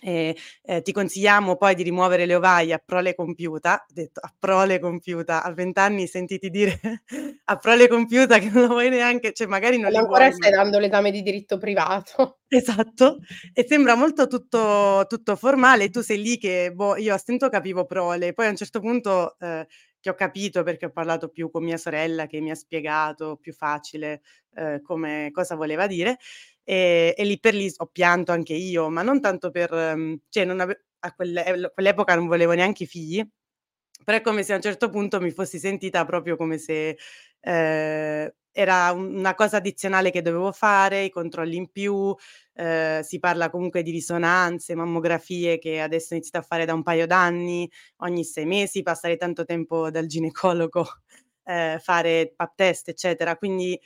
E, 0.00 0.36
ehm, 0.62 0.82
ti 0.82 0.92
consigliamo 0.92 1.56
poi 1.56 1.74
di 1.74 1.82
rimuovere 1.82 2.24
le 2.26 2.36
ovaie 2.36 2.72
a 2.72 2.82
prole 2.84 3.14
compiuta, 3.14 3.84
detto 3.88 4.20
a 4.22 4.32
prole 4.38 4.78
compiuta, 4.78 5.42
a 5.42 5.52
20 5.52 5.78
anni 5.80 6.06
sentiti 6.06 6.50
dire 6.50 6.80
a 7.44 7.56
prole 7.56 7.88
compiuta 7.88 8.38
che 8.38 8.48
non 8.50 8.62
lo 8.62 8.68
vuoi 8.68 8.90
neanche 8.90 9.32
cioè 9.32 9.46
magari 9.46 9.78
non 9.78 9.90
li 9.90 9.96
ancora 9.96 10.26
vuoi 10.26 10.36
stai 10.36 10.50
dando 10.52 10.78
l'esame 10.78 11.10
di 11.10 11.22
diritto 11.22 11.58
privato. 11.58 12.38
Esatto, 12.50 13.18
e 13.52 13.66
sembra 13.68 13.94
molto 13.94 14.26
tutto 14.26 15.04
tutto 15.06 15.36
formale 15.36 15.90
tu 15.90 16.00
sei 16.00 16.22
lì 16.22 16.38
che, 16.38 16.72
boh, 16.74 16.96
io 16.96 17.12
a 17.12 17.18
stento 17.18 17.50
capivo 17.50 17.84
prole, 17.84 18.32
poi 18.32 18.46
a 18.46 18.50
un 18.50 18.56
certo 18.56 18.80
punto, 18.80 19.36
ehm, 19.38 19.66
che 20.00 20.10
ho 20.10 20.14
capito 20.14 20.62
perché 20.62 20.86
ho 20.86 20.90
parlato 20.90 21.28
più 21.28 21.50
con 21.50 21.62
mia 21.64 21.76
sorella 21.76 22.26
che 22.26 22.40
mi 22.40 22.50
ha 22.50 22.54
spiegato 22.54 23.36
più 23.36 23.52
facile, 23.52 24.22
ehm, 24.54 24.80
come 24.82 25.28
cosa 25.32 25.56
voleva 25.56 25.86
dire, 25.86 26.16
ehm, 26.68 27.12
e 27.16 27.24
lì 27.24 27.38
per 27.40 27.54
lì 27.54 27.72
ho 27.76 27.86
pianto 27.86 28.32
anche 28.32 28.54
io, 28.54 28.88
ma 28.90 29.02
non 29.02 29.20
tanto 29.20 29.50
per 29.50 29.72
mhmm, 29.72 30.16
cioè 30.28 30.44
non 30.44 30.60
ave 30.60 30.84
a 31.00 31.12
quell'e 31.14 31.44
el 31.46 31.70
quell'epoca 31.74 32.14
non 32.16 32.26
volevo 32.26 32.52
neanche 32.54 32.84
figli, 32.86 33.24
però 34.04 34.18
è 34.18 34.20
come 34.22 34.42
se 34.42 34.52
a 34.52 34.56
un 34.56 34.62
certo 34.62 34.88
punto 34.90 35.20
mi 35.20 35.30
fossi 35.30 35.58
sentita 35.58 36.04
proprio 36.04 36.36
come 36.36 36.58
se, 36.58 36.96
ehm, 37.40 38.30
era 38.52 38.90
un 38.92 39.16
una 39.16 39.34
cosa 39.34 39.58
addizionale 39.58 40.10
che 40.10 40.22
dovevo 40.22 40.52
fare, 40.52 41.04
i 41.04 41.10
controlli 41.10 41.56
in 41.56 41.70
più, 41.70 42.14
ehm, 42.54 43.00
si 43.02 43.18
parla 43.18 43.50
comunque 43.50 43.82
di 43.82 43.90
risonanze, 43.90 44.74
mammografie 44.74 45.58
che 45.58 45.80
adesso 45.80 46.12
ho 46.14 46.16
iniziato 46.16 46.44
a 46.44 46.48
fare 46.48 46.64
da 46.64 46.74
un 46.74 46.82
paio 46.82 47.06
d'anni, 47.06 47.70
ogni 47.98 48.24
6 48.24 48.46
mesi, 48.46 48.82
passare 48.82 49.16
tanto 49.16 49.44
tempo 49.44 49.90
dal 49.90 50.06
ginecologo, 50.06 50.86
ehm, 51.44 51.78
fare 51.78 52.32
pap 52.36 52.54
test, 52.56 52.88
eccetera. 52.88 53.36
Quindi, 53.36 53.72
ehm, 53.74 53.80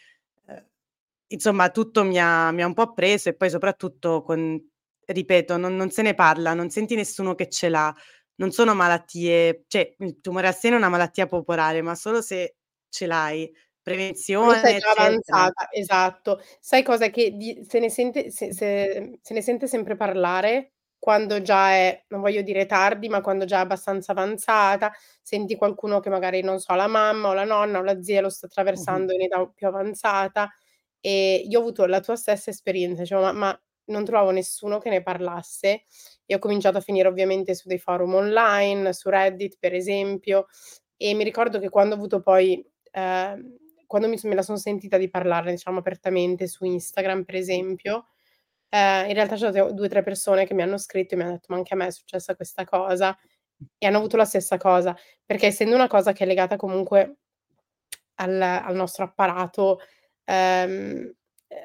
insomma 1.33 1.71
tutto 1.71 2.05
mi 2.05 2.19
ha 2.21 2.51
mi 2.53 2.63
ha 2.63 2.67
un 2.67 2.75
po' 2.75 2.93
preso 2.95 3.29
e 3.29 3.35
poi 3.37 3.51
soprattutto 3.51 4.23
con 4.23 4.61
ripeto, 5.05 5.57
non 5.57 5.77
non 5.77 5.91
se 5.91 6.03
ne 6.03 6.15
parla, 6.15 6.55
non 6.55 6.71
senti 6.71 6.95
nessuno 6.95 7.35
che 7.35 7.49
ce 7.49 7.69
l'ha. 7.69 7.95
Non 8.37 8.51
sono 8.53 8.75
malattie 8.75 9.65
cioè 9.69 9.95
il 9.99 10.21
tumore 10.21 10.49
al 10.49 10.55
seno 10.57 10.75
è 10.77 10.79
una 10.79 10.89
malattia 10.89 11.27
popolare, 11.27 11.83
ma 11.83 11.95
solo 11.95 12.23
se 12.23 12.57
ce 12.89 13.07
l'hai. 13.07 13.51
Prevenzione, 13.83 14.61
già 14.61 14.69
eccetera. 14.71 14.93
avanzata, 15.07 15.69
esatto. 15.73 16.41
Sai 16.61 16.83
cos'è 16.85 17.11
che 17.11 17.33
di 17.37 17.65
se 17.69 17.81
ne 17.81 17.91
sente 17.91 18.31
se 18.31 18.53
se 18.53 19.19
se 19.21 19.35
ne 19.35 19.43
sente 19.43 19.67
sempre 19.67 19.97
parlare 19.97 20.73
quando 20.99 21.43
già 21.43 21.71
è, 21.73 22.05
non 22.11 22.21
voglio 22.21 22.43
dire 22.43 22.65
tardi, 22.67 23.09
ma 23.09 23.21
quando 23.21 23.45
già 23.45 23.59
è 23.59 23.61
abbastanza 23.63 24.13
avanzata, 24.13 24.93
senti 25.21 25.57
qualcuno 25.57 25.99
che 25.99 26.11
magari, 26.11 26.43
non 26.43 26.61
so, 26.61 26.75
la 26.77 26.87
mamma 26.87 27.29
o 27.31 27.35
la 27.35 27.43
nonna 27.45 27.81
o 27.81 27.83
la 27.83 28.01
zia 28.01 28.21
lo 28.21 28.29
sta 28.31 28.47
attraversando 28.47 29.13
in 29.13 29.23
età 29.23 29.45
più 29.53 29.67
avanzata, 29.67 30.49
e 31.03 31.45
io 31.49 31.59
ho 31.61 31.63
avuto 31.63 31.87
la 31.87 32.01
tua 32.01 32.17
stessa 32.17 32.51
esperienza, 32.51 33.03
dicevo: 33.03 33.23
"Ma 33.23 33.33
ma 33.35 33.63
non 33.87 34.05
trovavo 34.07 34.31
nessuno 34.33 34.79
che 34.81 34.91
ne 34.91 35.03
parlasse", 35.05 35.85
e 36.27 36.35
ho 36.37 36.41
cominciato 36.41 36.79
a 36.79 36.83
finire 36.83 37.09
ovviamente 37.09 37.55
su 37.57 37.69
dei 37.69 37.79
forum 37.81 38.15
online, 38.17 38.95
su 38.95 39.11
Reddit 39.11 39.59
per 39.61 39.75
esempio, 39.75 40.47
e 40.99 41.15
mi 41.15 41.25
ricordo 41.25 41.61
che 41.61 41.71
quando 41.71 41.95
ho 41.97 41.99
avuto 41.99 42.21
poi 42.23 42.65
ehm, 42.93 43.59
quando 43.89 44.09
mi 44.09 44.19
me 44.25 44.35
la 44.37 44.43
son 44.43 44.59
sentita 44.59 44.99
di 44.99 45.11
parlarne, 45.11 45.53
diciamo, 45.53 45.81
apertamente 45.81 46.47
su 46.49 46.65
Instagram 46.67 47.25
per 47.25 47.37
esempio, 47.37 48.07
ehm, 48.71 49.09
in 49.09 49.15
realtà 49.15 49.35
c'ho 49.37 49.51
state 49.53 49.75
2, 49.75 49.89
3 49.91 50.03
persone 50.05 50.47
che 50.47 50.55
mi 50.55 50.63
hanno 50.63 50.79
scritto 50.79 51.15
e 51.15 51.19
mi 51.19 51.25
hanno 51.25 51.33
detto: 51.35 51.47
"Ma 51.51 51.57
anche 51.59 51.75
a 51.75 51.79
me 51.79 51.87
è 51.89 51.93
successa 51.93 52.37
questa 52.37 52.65
cosa", 52.67 53.17
e 53.79 53.87
hanno 53.89 53.99
avuto 53.99 54.17
la 54.19 54.25
stessa 54.27 54.59
cosa, 54.59 54.97
perché 55.27 55.47
essendo 55.49 55.75
una 55.77 55.89
cosa 55.89 56.13
che 56.13 56.25
è 56.25 56.27
legata 56.27 56.57
comunque 56.57 57.17
al 58.17 58.41
al 58.43 58.75
nostro 58.77 59.05
apparato, 59.05 59.81
ehm, 60.33 61.13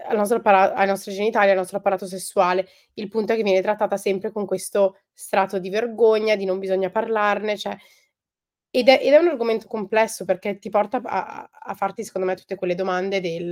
al 0.10 0.18
nostro 0.18 0.38
appara 0.38 0.74
ai 0.74 0.88
nostri 0.88 1.14
genitali, 1.14 1.50
al 1.52 1.58
nostro 1.58 1.78
apparato 1.78 2.06
sessuale, 2.08 2.68
il 2.96 3.08
punto 3.10 3.34
è 3.34 3.36
che 3.38 3.44
viene 3.44 3.62
trattata 3.62 3.98
sempre 3.98 4.32
con 4.32 4.46
questo 4.46 5.00
strato 5.14 5.60
di 5.60 5.70
vergogna, 5.70 6.36
di 6.36 6.46
non 6.46 6.60
bisogna 6.60 6.90
parlarne, 6.90 7.58
cioè 7.58 7.76
ed 8.72 8.90
è 8.90 9.00
ed 9.02 9.14
è 9.14 9.18
un 9.18 9.28
argomento 9.30 9.68
complesso 9.68 10.26
perché 10.26 10.60
ti 10.60 10.70
porta 10.70 11.02
a 11.04 11.50
a 11.52 11.74
farti 11.76 12.04
secondo 12.04 12.28
me 12.28 12.36
tutte 12.36 12.56
quelle 12.56 12.76
domande 12.76 13.22
del: 13.22 13.50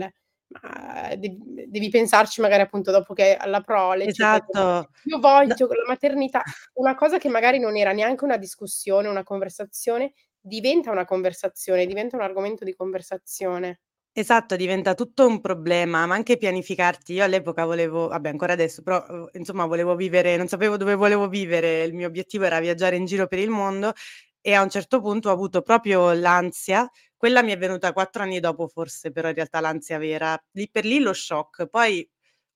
"Ma 0.48 1.16
de 1.18 1.38
devi 1.68 1.90
pensarci 1.90 2.42
magari 2.42 2.62
appunto 2.64 2.92
dopo 2.92 3.14
che 3.14 3.36
alla 3.38 3.62
prole, 3.62 4.06
eccetera, 4.06 4.38
eccetera". 4.46 4.68
Esatto. 4.68 4.90
Io 5.04 5.20
voglio 5.20 5.68
la 5.68 5.86
maternità 5.88 6.44
una 6.76 6.96
cosa 6.96 7.18
che 7.20 7.30
magari 7.30 7.60
non 7.60 7.78
era 7.78 7.92
neanche 7.94 8.24
una 8.26 8.38
discussione, 8.38 9.08
una 9.08 9.24
conversazione, 9.24 10.14
diventa 10.40 10.92
una 10.92 11.06
conversazione, 11.06 11.86
diventa 11.86 12.16
un 12.18 12.24
argomento 12.24 12.64
di 12.66 12.76
conversazione. 12.76 13.78
Esatto, 14.18 14.56
diventa 14.56 14.94
tutto 14.94 15.28
un 15.28 15.42
problema, 15.42 16.06
ma 16.06 16.16
anche 16.16 16.38
pianificarti. 16.38 17.12
Io 17.12 17.26
all'epoca 17.26 17.66
volevo 17.66 18.08
vabbè 18.08 18.30
ancora 18.30 18.54
adesso, 18.54 18.82
però, 18.82 19.04
uhm, 19.10 19.28
insomma 19.34 19.66
volevo 19.66 19.94
vivere 19.98 20.38
non 20.38 20.48
sapevo 20.48 20.78
dove 20.78 20.96
volevo 20.96 21.28
vivere, 21.28 21.84
il 21.84 21.94
mio 21.94 22.08
obiettivo 22.08 22.46
era 22.46 22.62
viaggiare 22.62 22.96
in 22.96 23.04
giro 23.04 23.28
per 23.28 23.40
il 23.40 23.50
mondo 23.50 23.92
e 24.40 24.54
a 24.54 24.62
un 24.62 24.70
certo 24.70 25.02
punto 25.02 25.28
ho 25.28 25.34
avuto 25.34 25.62
proprio 25.62 26.14
l'ansia, 26.14 26.90
quella 27.18 27.44
mi 27.44 27.52
è 27.52 27.58
venuta 27.58 27.92
4 27.92 28.22
anni 28.24 28.40
dopo 28.40 28.70
forse 28.70 29.12
però 29.12 29.28
in 29.28 29.34
realtà 29.36 29.60
l'ansia 29.60 29.98
vera, 29.98 30.42
lì 30.52 30.70
per 30.72 30.86
lì 30.86 31.00
lo 31.00 31.12
shock, 31.12 31.68
poi 31.68 32.10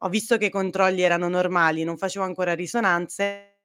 ho 0.03 0.07
visto 0.07 0.37
che 0.37 0.45
i 0.45 0.49
controlli 0.49 1.01
erano 1.01 1.27
normali, 1.27 1.83
non 1.83 1.97
facevo 1.97 2.23
ancora 2.23 2.53
risonanze, 2.55 3.57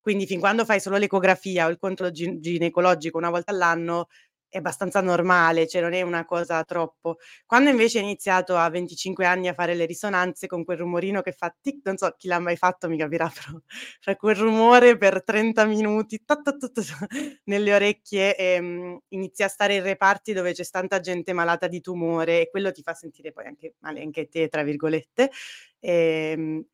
quindi 0.00 0.26
fin 0.26 0.38
quando 0.38 0.64
fai 0.64 0.78
solo 0.80 0.96
l'ecografia 0.96 1.66
o 1.66 1.70
il 1.70 1.78
controllo 1.78 2.12
gin 2.12 2.40
ginecologico 2.40 3.18
una 3.18 3.30
volta 3.30 3.50
all'anno 3.50 4.06
è 4.48 4.58
abbastanza 4.58 5.00
normale, 5.00 5.66
cioè 5.66 5.80
non 5.82 5.92
è 5.92 6.02
una 6.02 6.24
cosa 6.24 6.62
troppo. 6.64 7.16
Quando 7.46 7.70
invece 7.70 7.98
ho 7.98 8.02
iniziato 8.02 8.56
a 8.56 8.68
25 8.70 9.24
anni 9.26 9.48
a 9.48 9.54
fare 9.54 9.74
le 9.74 9.86
risonanze 9.86 10.46
con 10.46 10.64
quel 10.64 10.78
rumorino 10.78 11.20
che 11.22 11.32
fa 11.32 11.54
tic, 11.60 11.80
non 11.84 11.96
so 11.96 12.14
chi 12.16 12.28
l'ha 12.28 12.38
mai 12.38 12.56
fatto 12.56 12.88
mi 12.88 12.96
capirà, 12.98 13.28
però 13.34 13.58
fa 14.00 14.16
quel 14.16 14.36
rumore 14.36 14.96
per 14.96 15.22
30 15.24 15.64
minuti 15.66 16.22
ta 16.24 16.36
ta 16.40 16.52
ta 16.56 16.68
nelle 17.44 17.74
orecchie, 17.74 18.36
ehm, 18.36 18.98
inizi 19.08 19.42
a 19.42 19.48
stare 19.48 19.74
in 19.76 19.82
reparti 19.82 20.32
dove 20.32 20.52
c'è 20.52 20.64
tanta 20.64 21.00
gente 21.00 21.32
malata 21.32 21.66
di 21.68 21.80
tumore 21.80 22.42
e 22.42 22.50
quello 22.50 22.72
ti 22.72 22.82
fa 22.82 22.94
sentire 22.94 23.32
poi 23.32 23.46
anche 23.46 23.74
"male 23.80 24.00
anche 24.02 24.28
te" 24.28 24.48
tra 24.48 24.62
virgolette, 24.62 25.30
ehm, 25.80 26.64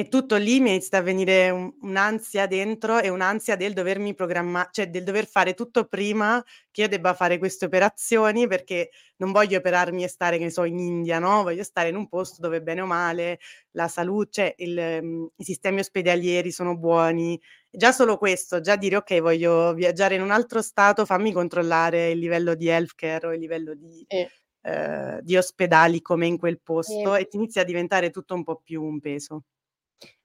e 0.00 0.08
tutto 0.08 0.36
lì 0.36 0.60
mi 0.60 0.68
è 0.68 0.72
iniziata 0.72 0.98
a 0.98 1.02
venire 1.02 1.50
un 1.50 1.70
un'ansia 1.82 2.46
dentro 2.46 3.00
e 3.00 3.08
un'ansia 3.10 3.56
del 3.56 3.72
dovermi 3.74 4.14
programma 4.14 4.66
cioè 4.70 4.88
del 4.88 5.02
dover 5.04 5.26
fare 5.26 5.52
tutto 5.54 5.84
prima 5.86 6.42
che 6.70 6.82
io 6.82 6.88
debba 6.88 7.12
fare 7.14 7.38
queste 7.38 7.66
operazioni, 7.66 8.46
perché 8.46 8.90
non 9.16 9.32
voglio 9.32 9.58
operarmi 9.58 10.02
e 10.04 10.08
stare, 10.08 10.38
che 10.38 10.44
ne 10.44 10.50
so, 10.50 10.64
in 10.64 10.78
India, 10.78 11.18
no, 11.18 11.42
voglio 11.42 11.62
stare 11.64 11.88
in 11.90 11.96
un 11.96 12.08
posto 12.08 12.40
dove 12.40 12.62
bene 12.62 12.80
o 12.80 12.86
male 12.86 13.40
la 13.72 13.88
salu 13.88 14.24
cioè 14.30 14.54
il 14.58 15.00
mhmm, 15.02 15.26
i 15.36 15.44
sistemi 15.44 15.80
ospedalieri 15.80 16.50
sono 16.52 16.76
buoni. 16.78 17.38
Già 17.68 17.92
solo 17.92 18.16
questo, 18.16 18.60
già 18.60 18.76
dire: 18.76 18.96
"Okay, 18.96 19.20
voglio 19.20 19.74
viaggiare 19.74 20.14
in 20.14 20.22
un 20.22 20.30
altro 20.30 20.62
stato, 20.62 21.04
fammi 21.04 21.32
controllare 21.32 22.10
il 22.10 22.18
livello 22.18 22.54
di 22.54 22.68
healthcare 22.68 23.26
o 23.26 23.32
il 23.34 23.40
livello 23.40 23.74
di 23.74 24.06
Sì. 24.10 24.30
ehm, 24.62 25.20
di 25.22 25.36
ospedali 25.36 26.00
com'è 26.02 26.26
in 26.26 26.38
quel 26.38 26.60
posto", 26.62 27.14
e 27.16 27.28
ti 27.28 27.36
inizia 27.36 27.62
a 27.62 27.64
diventare 27.64 28.10
tutto 28.10 28.34
un 28.34 28.44
po' 28.44 28.60
più 28.64 28.82
un 28.84 29.00
peso. 29.00 29.44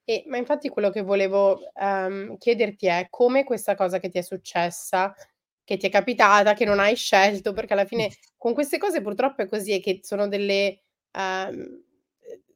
E 0.10 0.24
ma 0.28 0.38
infatti 0.38 0.70
quello 0.70 0.92
che 0.92 1.02
volevo, 1.02 1.60
ehm, 1.74 2.38
chiederti 2.38 2.86
è: 2.86 3.08
come 3.10 3.44
questa 3.44 3.74
cosa 3.76 3.98
che 4.00 4.10
ti 4.10 4.20
è 4.20 4.22
successa, 4.22 5.12
che 5.64 5.78
ti 5.78 5.88
è 5.88 5.90
capitata, 5.90 6.54
che 6.54 6.64
non 6.64 6.80
hai 6.80 6.96
scelto, 6.96 7.54
perché 7.54 7.74
alla 7.74 7.86
fine 7.86 8.12
con 8.38 8.54
queste 8.54 8.78
cose 8.78 9.02
purtroppo 9.02 9.42
è 9.42 9.48
così, 9.48 9.74
è 9.74 9.82
che 9.82 10.00
sono 10.04 10.28
delle 10.28 10.82
ehm, 11.12 11.84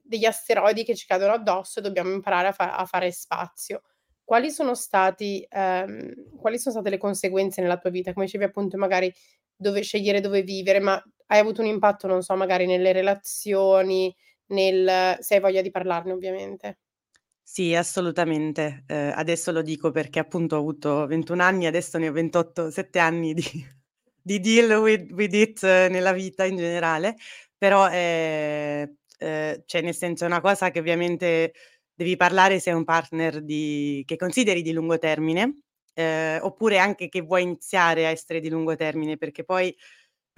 degli 0.02 0.24
asteroidi 0.24 0.84
che 0.84 0.94
ci 0.96 1.06
cadono 1.06 1.32
addosso 1.32 1.78
e 1.80 1.82
dobbiamo 1.82 2.12
imparare 2.12 2.48
a 2.48 2.52
fa 2.52 2.76
a 2.76 2.84
fare 2.86 3.10
spazio. 3.10 3.82
Quali 4.24 4.50
sono 4.52 4.74
stati 4.76 5.44
ehm, 5.48 6.36
quali 6.38 6.56
sono 6.58 6.74
state 6.76 6.90
le 6.90 6.98
conseguenze 6.98 7.60
nella 7.62 7.78
tua 7.78 7.90
vita? 7.90 8.12
Come 8.12 8.26
dicevi 8.26 8.44
appunto 8.44 8.76
magari 8.78 9.12
dove 9.56 9.82
scegliere 9.82 10.20
dove 10.20 10.42
vivere, 10.42 10.78
ma 10.80 11.02
hai 11.26 11.40
avuto 11.40 11.62
un 11.62 11.66
impatto, 11.68 12.06
non 12.06 12.22
so, 12.22 12.36
magari 12.36 12.66
nelle 12.66 12.92
relazioni, 12.92 14.14
nel 14.48 15.16
se 15.20 15.34
hai 15.34 15.40
voglia 15.40 15.62
di 15.62 15.70
parlarne 15.72 16.12
ovviamente. 16.12 16.76
Sì, 17.42 17.74
assolutamente. 17.74 18.84
Ehm, 18.86 19.12
adesso 19.16 19.50
lo 19.50 19.62
dico 19.62 19.90
perché 19.90 20.20
appunto 20.20 20.56
ho 20.56 20.58
avuto 20.60 21.06
21 21.06 21.40
anni, 21.40 21.66
adesso 21.66 21.98
ne 21.98 22.08
ho 22.08 22.12
28, 22.12 22.70
7 22.70 22.98
anni 23.00 23.34
di 23.34 23.42
di 24.22 24.38
deal 24.38 24.70
with 24.80 25.10
with 25.12 25.32
it 25.34 25.62
nella 25.64 26.12
vita 26.12 26.44
in 26.44 26.56
generale, 26.56 27.16
però, 27.56 27.88
ehm, 27.90 28.94
ehm, 29.18 29.62
cioè 29.66 29.80
nel 29.82 29.94
senso 29.94 30.24
è 30.24 30.26
una 30.28 30.40
cosa 30.40 30.70
che 30.70 30.78
ovviamente 30.78 31.52
devi 31.92 32.16
parlare 32.16 32.60
se 32.60 32.70
hai 32.70 32.76
un 32.76 32.84
partner 32.84 33.42
di 33.42 34.02
che 34.06 34.16
consideri 34.16 34.62
di 34.62 34.72
lungo 34.72 34.98
termine, 34.98 35.60
ehm, 35.94 36.38
oppure 36.42 36.78
anche 36.78 37.08
che 37.08 37.20
vuoi 37.22 37.42
iniziare 37.42 38.06
a 38.06 38.10
essere 38.10 38.38
di 38.40 38.48
lungo 38.48 38.76
termine, 38.76 39.16
perché 39.16 39.42
poi 39.44 39.74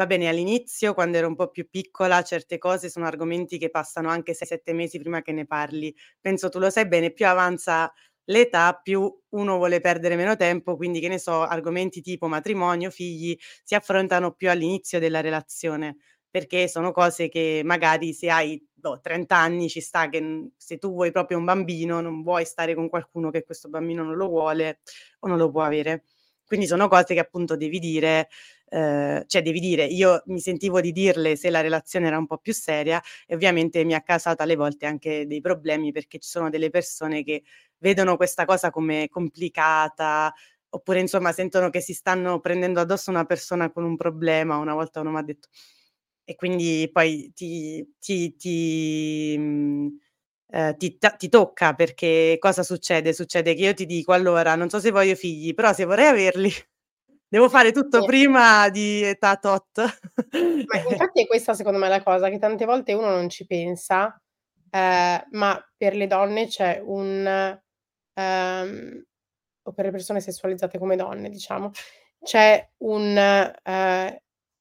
va 0.02 0.06
bene 0.06 0.28
all'inizio 0.28 0.94
quando 0.94 1.16
ero 1.18 1.26
un 1.28 1.34
po' 1.36 1.48
più 1.50 1.68
piccola 1.68 2.22
certe 2.22 2.58
cose 2.58 2.88
sono 2.90 3.06
argomenti 3.06 3.58
che 3.58 3.70
passano 3.70 4.08
anche 4.08 4.34
6, 4.34 4.46
7 4.46 4.72
mesi 4.72 4.98
prima 4.98 5.22
che 5.22 5.32
ne 5.32 5.46
parli. 5.46 5.94
Penso 6.20 6.48
tu 6.48 6.58
lo 6.58 6.70
sai 6.70 6.86
bene, 6.88 7.10
più 7.12 7.26
avanza 7.26 7.92
l'età 8.26 8.78
più 8.82 9.12
uno 9.30 9.56
vuole 9.56 9.80
perdere 9.80 10.16
meno 10.16 10.36
tempo, 10.36 10.76
quindi 10.76 11.00
che 11.00 11.08
ne 11.08 11.18
so, 11.18 11.42
argomenti 11.42 12.00
tipo 12.00 12.28
matrimonio, 12.28 12.90
figli 12.90 13.36
si 13.64 13.74
affrontano 13.74 14.32
più 14.32 14.50
all'inizio 14.50 14.98
della 14.98 15.20
relazione. 15.20 15.96
perché 16.30 16.66
sono 16.66 16.92
cose 16.92 17.28
che 17.28 17.60
magari 17.62 18.14
se 18.14 18.30
hai, 18.30 18.64
boh, 18.72 19.00
30 19.00 19.36
anni 19.36 19.68
ci 19.68 19.80
sta 19.82 20.08
che, 20.08 20.48
se 20.56 20.78
tu 20.78 20.90
vuoi 20.92 21.10
proprio 21.12 21.36
un 21.36 21.44
bambino, 21.44 22.00
non 22.00 22.22
vuoi 22.22 22.46
stare 22.46 22.74
con 22.74 22.88
qualcuno 22.88 23.28
che 23.30 23.44
questo 23.44 23.68
bambino 23.68 24.02
non 24.02 24.16
lo 24.16 24.28
vuole 24.28 24.80
o 25.20 25.28
non 25.28 25.36
lo 25.36 25.50
può 25.50 25.60
avere. 25.62 26.04
Quindi 26.46 26.66
sono 26.66 26.88
cose 26.88 27.12
che 27.14 27.20
appunto 27.20 27.54
devi 27.56 27.78
dire, 27.78 28.28
ehm, 28.72 29.24
cioè 29.26 29.42
devi 29.42 29.60
dire 29.60 29.84
io 29.84 30.22
mi 30.26 30.40
sentivo 30.40 30.80
di 30.80 30.92
dirle 30.92 31.36
se 31.36 31.50
la 31.50 31.60
relazione 31.60 32.06
era 32.08 32.18
un 32.18 32.26
po' 32.26 32.38
più 32.38 32.54
seria 32.54 33.00
e 33.26 33.34
ovviamente 33.34 33.84
mi 33.84 33.94
ha 33.94 34.02
causato 34.02 34.42
alle 34.42 34.56
volte 34.56 34.86
anche 34.86 35.26
dei 35.26 35.40
problemi, 35.42 35.92
perché 35.92 36.18
ci 36.18 36.28
sono 36.30 36.50
delle 36.50 36.70
persone 36.70 37.24
che 37.24 37.42
vedono 37.78 38.16
questa 38.16 38.44
cosa 38.46 38.70
come 38.70 39.08
complicata, 39.10 40.32
oppure 40.70 41.00
insomma 41.00 41.32
sentono 41.32 41.70
che 41.70 41.80
si 41.80 41.92
stanno 41.94 42.40
prendendo 42.40 42.80
addosso 42.80 43.10
una 43.10 43.24
persona 43.26 43.70
con 43.70 43.84
un 43.84 43.96
problema. 43.96 44.56
Una 44.58 44.74
volta 44.74 45.00
uno 45.00 45.10
m'ha 45.10 45.22
detto 45.22 45.48
e 46.24 46.34
quindi 46.36 46.88
poi 46.92 47.32
ti 47.34 47.86
ti 48.00 48.36
ti 48.36 49.36
mhmm, 49.38 49.88
ehm, 50.50 50.76
ti 50.76 50.98
ta 50.98 51.10
ti 51.10 51.28
tocca 51.28 51.74
perché 51.74 52.36
cosa 52.40 52.62
succede? 52.62 53.12
Succede 53.14 53.54
che 53.54 53.62
io 53.62 53.74
ti 53.74 53.86
dico: 53.86 54.12
"Allora, 54.12 54.54
non 54.56 54.68
so 54.70 54.80
se 54.80 54.90
voglio 54.92 55.14
figli, 55.16 55.54
però 55.54 55.72
se 55.74 55.84
vorrei 55.84 56.06
averli 56.08 56.50
devo 57.32 57.48
fare 57.48 57.72
tutto 57.72 58.02
Sì. 58.02 58.04
prima 58.04 58.68
di 58.68 59.02
età 59.02 59.36
tot." 59.36 59.82
Ma 60.66 60.78
infatti 60.88 61.22
è 61.22 61.26
questa 61.26 61.54
secondo 61.54 61.78
me 61.78 61.88
la 61.88 62.02
cosa, 62.02 62.28
che 62.30 62.38
tante 62.38 62.64
volte 62.64 62.92
uno 62.92 63.10
non 63.10 63.28
ci 63.28 63.46
pensa, 63.46 64.20
ehm, 64.70 65.22
ma 65.32 65.68
per 65.76 65.94
le 65.96 66.06
donne 66.06 66.46
c'è 66.46 66.80
un 66.84 67.26
ehm, 68.14 69.04
o 69.64 69.72
per 69.72 69.84
le 69.86 69.90
persone 69.92 70.20
sessualizzate 70.20 70.78
come 70.78 70.96
donne 70.96 71.28
diciamo, 71.30 71.70
c'è 72.22 72.70
un 72.78 73.16
ehm, 73.62 74.16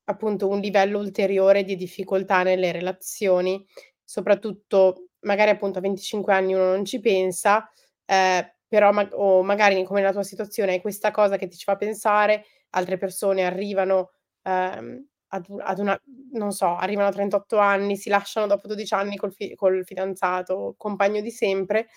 appunto 0.06 0.48
un 0.50 0.60
livello 0.60 1.00
ulteriore 1.00 1.64
di 1.64 1.76
difficoltà 1.76 2.44
nelle 2.44 2.72
relazioni, 2.72 3.66
soprattutto 4.04 5.08
magari 5.22 5.52
appunto 5.52 5.80
a 5.80 5.82
25 5.82 6.34
anni 6.34 6.54
uno 6.54 6.66
non 6.72 6.86
ci 6.86 7.00
pensa, 7.00 7.70
ehm, 8.06 8.52
però 8.68 8.92
ma 8.92 9.08
o 9.14 9.44
magari 9.44 9.84
come 9.86 10.00
nella 10.02 10.12
tua 10.14 10.24
situazione 10.24 10.74
hai 10.74 10.82
questa 10.82 11.12
cosa 11.12 11.38
che 11.38 11.48
ti 11.48 11.58
ci 11.58 11.64
fa 11.66 11.76
pensare, 11.78 12.46
altre 12.72 12.98
persone 12.98 13.46
arrivano, 13.46 14.12
ehm, 14.44 15.08
ad 15.34 15.46
ad 15.60 15.80
una 15.80 16.00
non 16.34 16.52
so, 16.52 16.68
arrivano 16.76 17.08
a 17.10 17.12
38 17.12 17.58
anni, 17.58 17.98
si 17.98 18.10
lasciano 18.10 18.48
dopo 18.48 18.68
12 18.68 18.94
anni 18.94 19.16
col 19.18 19.34
fi 19.34 19.56
col 19.56 19.86
fidanzato, 19.86 20.76
compagno 20.78 21.22
di 21.22 21.32
sempre 21.32 21.88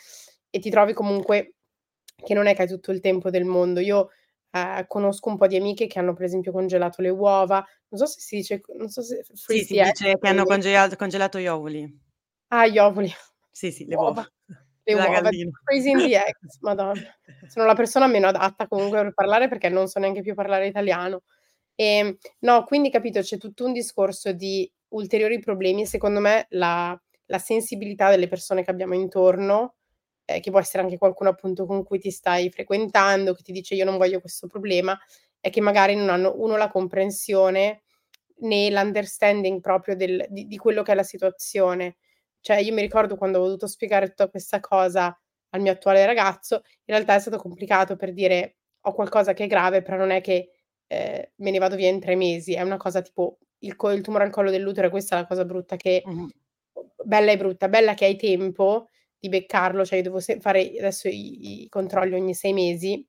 e 0.50 0.59
ti 0.61 0.71
trovi 0.71 0.93
comunque 0.95 1.54
che 2.16 2.35
non 2.35 2.47
è 2.47 2.54
che 2.54 2.62
hai 2.62 2.69
tutto 2.69 2.93
il 2.93 3.00
tempo 3.00 3.31
del 3.31 3.45
mondo. 3.45 3.81
Io, 3.81 4.11
ehm, 4.52 4.87
conosco 4.88 5.28
un 5.31 5.37
po' 5.38 5.47
di 5.49 5.57
amiche 5.57 5.87
che 5.88 5.99
hanno 5.99 6.14
per 6.14 6.25
esempio 6.26 6.52
congelato 6.52 7.02
le 7.02 7.11
uova, 7.11 7.64
non 7.88 8.00
so 8.00 8.07
se 8.07 8.21
si 8.21 8.37
dice 8.37 8.61
non 8.78 8.88
so 8.90 9.02
se 9.02 9.25
Sì, 9.47 9.62
si 9.62 9.76
dice 9.78 10.16
che 10.19 10.28
hanno 10.28 10.45
congelato 10.47 10.97
congelato 10.97 11.38
gli 11.38 11.47
ovuli. 11.47 12.00
Ah, 12.50 12.66
gli 12.66 12.78
ovuli, 12.78 13.11
Sì, 13.57 13.71
sì, 13.71 13.87
le 13.87 13.95
uova 13.97 14.16
uova, 14.16 14.28
le 14.85 14.95
della 14.95 15.09
uova, 15.09 15.31
gallina. 15.31 15.53
freezing 15.64 16.03
the 16.03 16.14
eggs, 16.17 16.59
madonna. 16.61 17.03
Sono 17.47 17.67
la 17.67 17.75
persona 17.75 18.07
meno 18.07 18.29
adatta 18.29 18.67
comunque 18.69 19.03
per 19.03 19.12
parlare 19.14 19.49
perché 19.49 19.69
non 19.69 19.87
so 19.88 19.99
neanche 19.99 20.23
più 20.23 20.35
parlare 20.35 20.67
italiano. 20.67 21.23
Ehm, 21.76 22.17
no, 22.41 22.64
quindi 22.64 22.91
capito, 22.91 23.21
c'è 23.21 23.38
tutto 23.38 23.64
un 23.67 23.73
discorso 23.73 24.33
di 24.33 24.71
ulteriori 24.91 25.38
problemi 25.41 25.83
e 25.83 25.87
secondo 25.87 26.21
me 26.21 26.47
la 26.50 26.99
la 27.29 27.38
sensibilità 27.38 28.11
delle 28.11 28.29
persone 28.29 28.62
che 28.64 28.71
abbiamo 28.71 28.95
intorno, 28.95 29.76
ehm, 30.26 30.41
che 30.41 30.50
può 30.50 30.61
essere 30.61 30.83
anche 30.83 30.99
qualcuno 30.99 31.31
appunto 31.31 31.64
con 31.67 31.83
cui 31.85 31.99
ti 31.99 32.11
stai 32.11 32.50
frequentando, 32.50 33.35
che 33.35 33.43
ti 33.43 33.53
dice: 33.53 33.75
"Io 33.75 33.85
non 33.87 33.97
voglio 33.99 34.21
questo 34.21 34.47
problema", 34.49 34.99
è 35.41 35.50
che 35.50 35.61
magari 35.62 35.95
non 35.97 36.11
hanno 36.11 36.35
1 36.37 36.57
la 36.59 36.69
comprensione 36.71 37.83
né 38.41 38.71
l'understanding 38.71 39.61
proprio 39.61 39.97
del 39.97 40.26
di 40.31 40.47
di 40.47 40.57
quello 40.59 40.83
che 40.83 40.93
è 40.93 40.95
la 40.95 41.03
situazione. 41.05 41.97
Cioè 42.45 42.59
io 42.61 42.75
mi 42.75 42.83
ricordo 42.83 43.17
quando 43.17 43.39
ho 43.41 43.45
dovuto 43.47 43.67
spiegare 43.67 44.09
tutta 44.09 44.29
questa 44.29 44.61
cosa 44.61 45.19
al 45.55 45.61
mio 45.63 45.73
attuale 45.73 46.05
ragazzo, 46.05 46.57
in 46.57 46.95
realtà 46.95 47.15
è 47.15 47.19
stato 47.19 47.39
complicato 47.39 47.97
per 47.97 48.13
dire: 48.13 48.57
"Ho 48.83 48.93
qualcosa 48.93 49.33
che 49.33 49.45
è 49.45 49.47
grave, 49.47 49.81
però 49.81 49.97
non 49.97 50.11
è 50.11 50.21
che, 50.21 50.51
ehm, 50.87 51.23
me 51.37 51.51
ne 51.51 51.59
vado 51.59 51.75
via 51.75 51.89
in 51.89 52.01
3 52.01 52.17
mesi, 52.17 52.53
è 52.53 52.61
una 52.61 52.77
cosa 52.77 53.01
tipo 53.01 53.39
il 53.61 53.77
co 53.77 53.91
il 53.93 54.03
tumore 54.03 54.25
al 54.25 54.31
collo 54.31 54.51
dell'utero", 54.51 54.91
questa 54.91 55.17
è 55.17 55.21
la 55.21 55.27
cosa 55.27 55.47
brutta 55.47 55.77
che 55.77 56.03
Mh-mh. 56.05 56.29
bella 57.03 57.31
e 57.33 57.37
brutta, 57.39 57.69
bella 57.71 57.95
che 57.95 58.05
hai 58.05 58.17
tempo 58.17 58.91
di 59.19 59.31
beccarlo, 59.31 59.83
cioè 59.87 59.97
io 59.97 60.03
devo 60.05 60.21
se 60.21 60.39
fare 60.39 60.61
adesso 60.79 61.09
i 61.09 61.63
i 61.65 61.69
controlli 61.71 62.13
ogni 62.15 62.35
6 62.35 62.53
mesi 62.53 63.07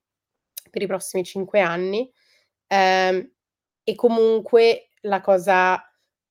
per 0.70 0.82
i 0.82 0.88
prossimi 0.88 1.25
5 1.25 1.60
anni, 1.60 2.10
ehm, 2.68 3.32
e 3.84 3.96
comunque 3.96 4.89
la 5.01 5.20
cosa 5.22 5.81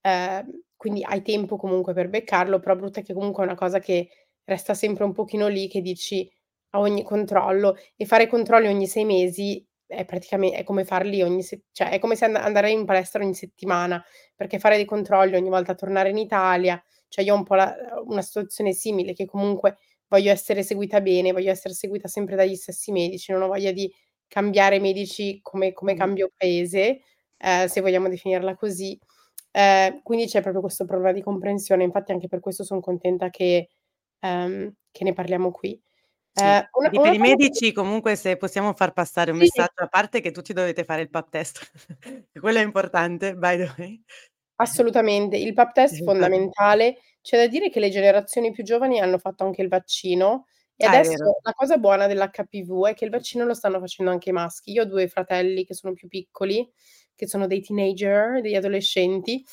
ehm, 0.02 0.62
quindi 0.76 1.02
hai 1.04 1.22
tempo 1.22 1.56
comunque 1.56 1.92
per 1.94 2.08
beccarlo, 2.08 2.58
però 2.60 2.76
brutta 2.76 3.00
che 3.02 3.14
comunque 3.14 3.42
è 3.44 3.46
una 3.46 3.56
cosa 3.56 3.78
che 3.78 4.08
resta 4.44 4.74
sempre 4.74 5.04
un 5.04 5.12
pochino 5.12 5.48
lì 5.48 5.68
che 5.68 5.80
dici 5.80 6.30
a 6.70 6.78
ogni 6.80 7.02
controllo 7.02 7.76
e 7.96 8.04
fare 8.06 8.26
controlli 8.28 8.66
ogni 8.68 8.86
6 8.86 9.04
mesi 9.04 9.64
è 9.86 10.04
praticame 10.04 10.50
è 10.52 10.64
come 10.64 10.84
farli 10.84 11.22
ogni 11.22 11.42
se 11.42 11.62
cioè 11.72 11.90
è 11.90 11.98
come 12.00 12.16
se 12.16 12.24
and 12.26 12.36
andare 12.36 12.70
in 12.70 12.84
palestra 12.84 13.22
ogni 13.22 13.34
settimana, 13.34 14.02
perché 14.34 14.58
fare 14.58 14.76
dei 14.76 14.84
controlli 14.86 15.36
ogni 15.36 15.48
volta 15.50 15.74
tornare 15.74 16.10
in 16.10 16.18
Italia, 16.18 16.82
cioè 17.08 17.24
io 17.24 17.34
ho 17.34 17.36
un 17.38 17.44
po' 17.44 17.54
la 17.54 17.74
una 18.06 18.22
situazione 18.22 18.72
simile 18.72 19.12
che 19.14 19.26
comunque 19.26 19.76
voglio 20.08 20.30
essere 20.32 20.62
seguita 20.62 21.00
bene, 21.00 21.32
voglio 21.32 21.50
essere 21.50 21.74
seguita 21.74 22.08
sempre 22.08 22.36
dagli 22.36 22.56
stessi 22.56 22.92
medici, 22.92 23.32
non 23.32 23.42
ho 23.42 23.46
voglia 23.48 23.72
di 23.72 23.92
cambiare 24.28 24.78
medici 24.80 25.38
come 25.42 25.72
come 25.72 25.94
cambio 25.94 26.30
paese, 26.36 27.00
ehm, 27.38 27.66
se 27.68 27.80
vogliamo 27.80 28.08
definirla 28.08 28.54
così. 28.56 28.98
Ehm, 29.56 30.02
quindi 30.02 30.26
c'è 30.26 30.40
proprio 30.42 30.60
questo 30.60 30.84
problema 30.84 31.12
di 31.12 31.22
comprensione, 31.22 31.84
infatti 31.84 32.10
anche 32.10 32.26
per 32.26 32.40
questo 32.40 32.64
son 32.64 32.80
contenta 32.80 33.30
che 33.30 33.68
ehm, 34.20 34.72
che 34.90 35.04
ne 35.04 35.12
parliamo 35.12 35.52
qui. 35.52 35.80
Sì, 36.36 36.48
Ehm, 36.48 36.68
una 36.78 36.92
per 37.00 37.12
una 37.12 37.12
i 37.12 37.18
medici 37.18 37.72
comunque 37.72 38.16
se 38.16 38.36
possiamo 38.36 38.74
far 38.74 38.92
passare 38.92 39.30
un 39.30 39.36
Sì. 39.38 39.38
messaggio, 39.38 39.84
a 39.84 39.86
parte 39.86 40.20
che 40.20 40.32
tutti 40.32 40.52
dovete 40.52 40.82
fare 40.84 41.02
il 41.02 41.08
pap 41.08 41.28
test, 41.30 41.70
quello 42.32 42.58
è 42.58 42.62
importante 42.62 43.36
by 43.36 43.56
the 43.56 43.74
way. 43.78 44.04
Assolutamente, 44.60 45.36
il 45.36 45.52
pap 45.52 45.72
test 45.72 46.02
Esatto. 46.04 46.04
fondamentale. 46.04 46.98
C'è 47.20 47.36
da 47.38 47.46
dire 47.48 47.70
che 47.70 47.80
le 47.80 47.90
generazioni 47.90 48.52
più 48.52 48.62
giovani 48.62 49.00
hanno 49.00 49.18
fatto 49.18 49.42
anche 49.44 49.62
il 49.62 49.68
vaccino 49.68 50.44
e 50.76 50.84
Ah, 50.84 50.98
è 51.00 51.02
adesso 51.02 51.38
la 51.42 51.52
cosa 51.52 51.76
buona 51.78 52.06
dell'HPV 52.06 52.86
è 52.86 52.94
che 52.94 53.04
il 53.04 53.10
vaccino 53.10 53.44
lo 53.44 53.54
stanno 53.54 53.80
facendo 53.80 54.12
anche 54.12 54.28
i 54.30 54.32
maschi. 54.32 54.70
Io 54.72 54.82
ho 54.82 54.84
2 54.86 55.08
fratelli 55.08 55.64
che 55.64 55.74
sono 55.74 55.92
più 55.92 56.06
piccoli, 56.08 56.68
che 57.14 57.26
sono 57.28 57.46
dei 57.46 57.60
teenager, 57.62 58.40
degli 58.40 58.54
adolescenti, 58.56 59.44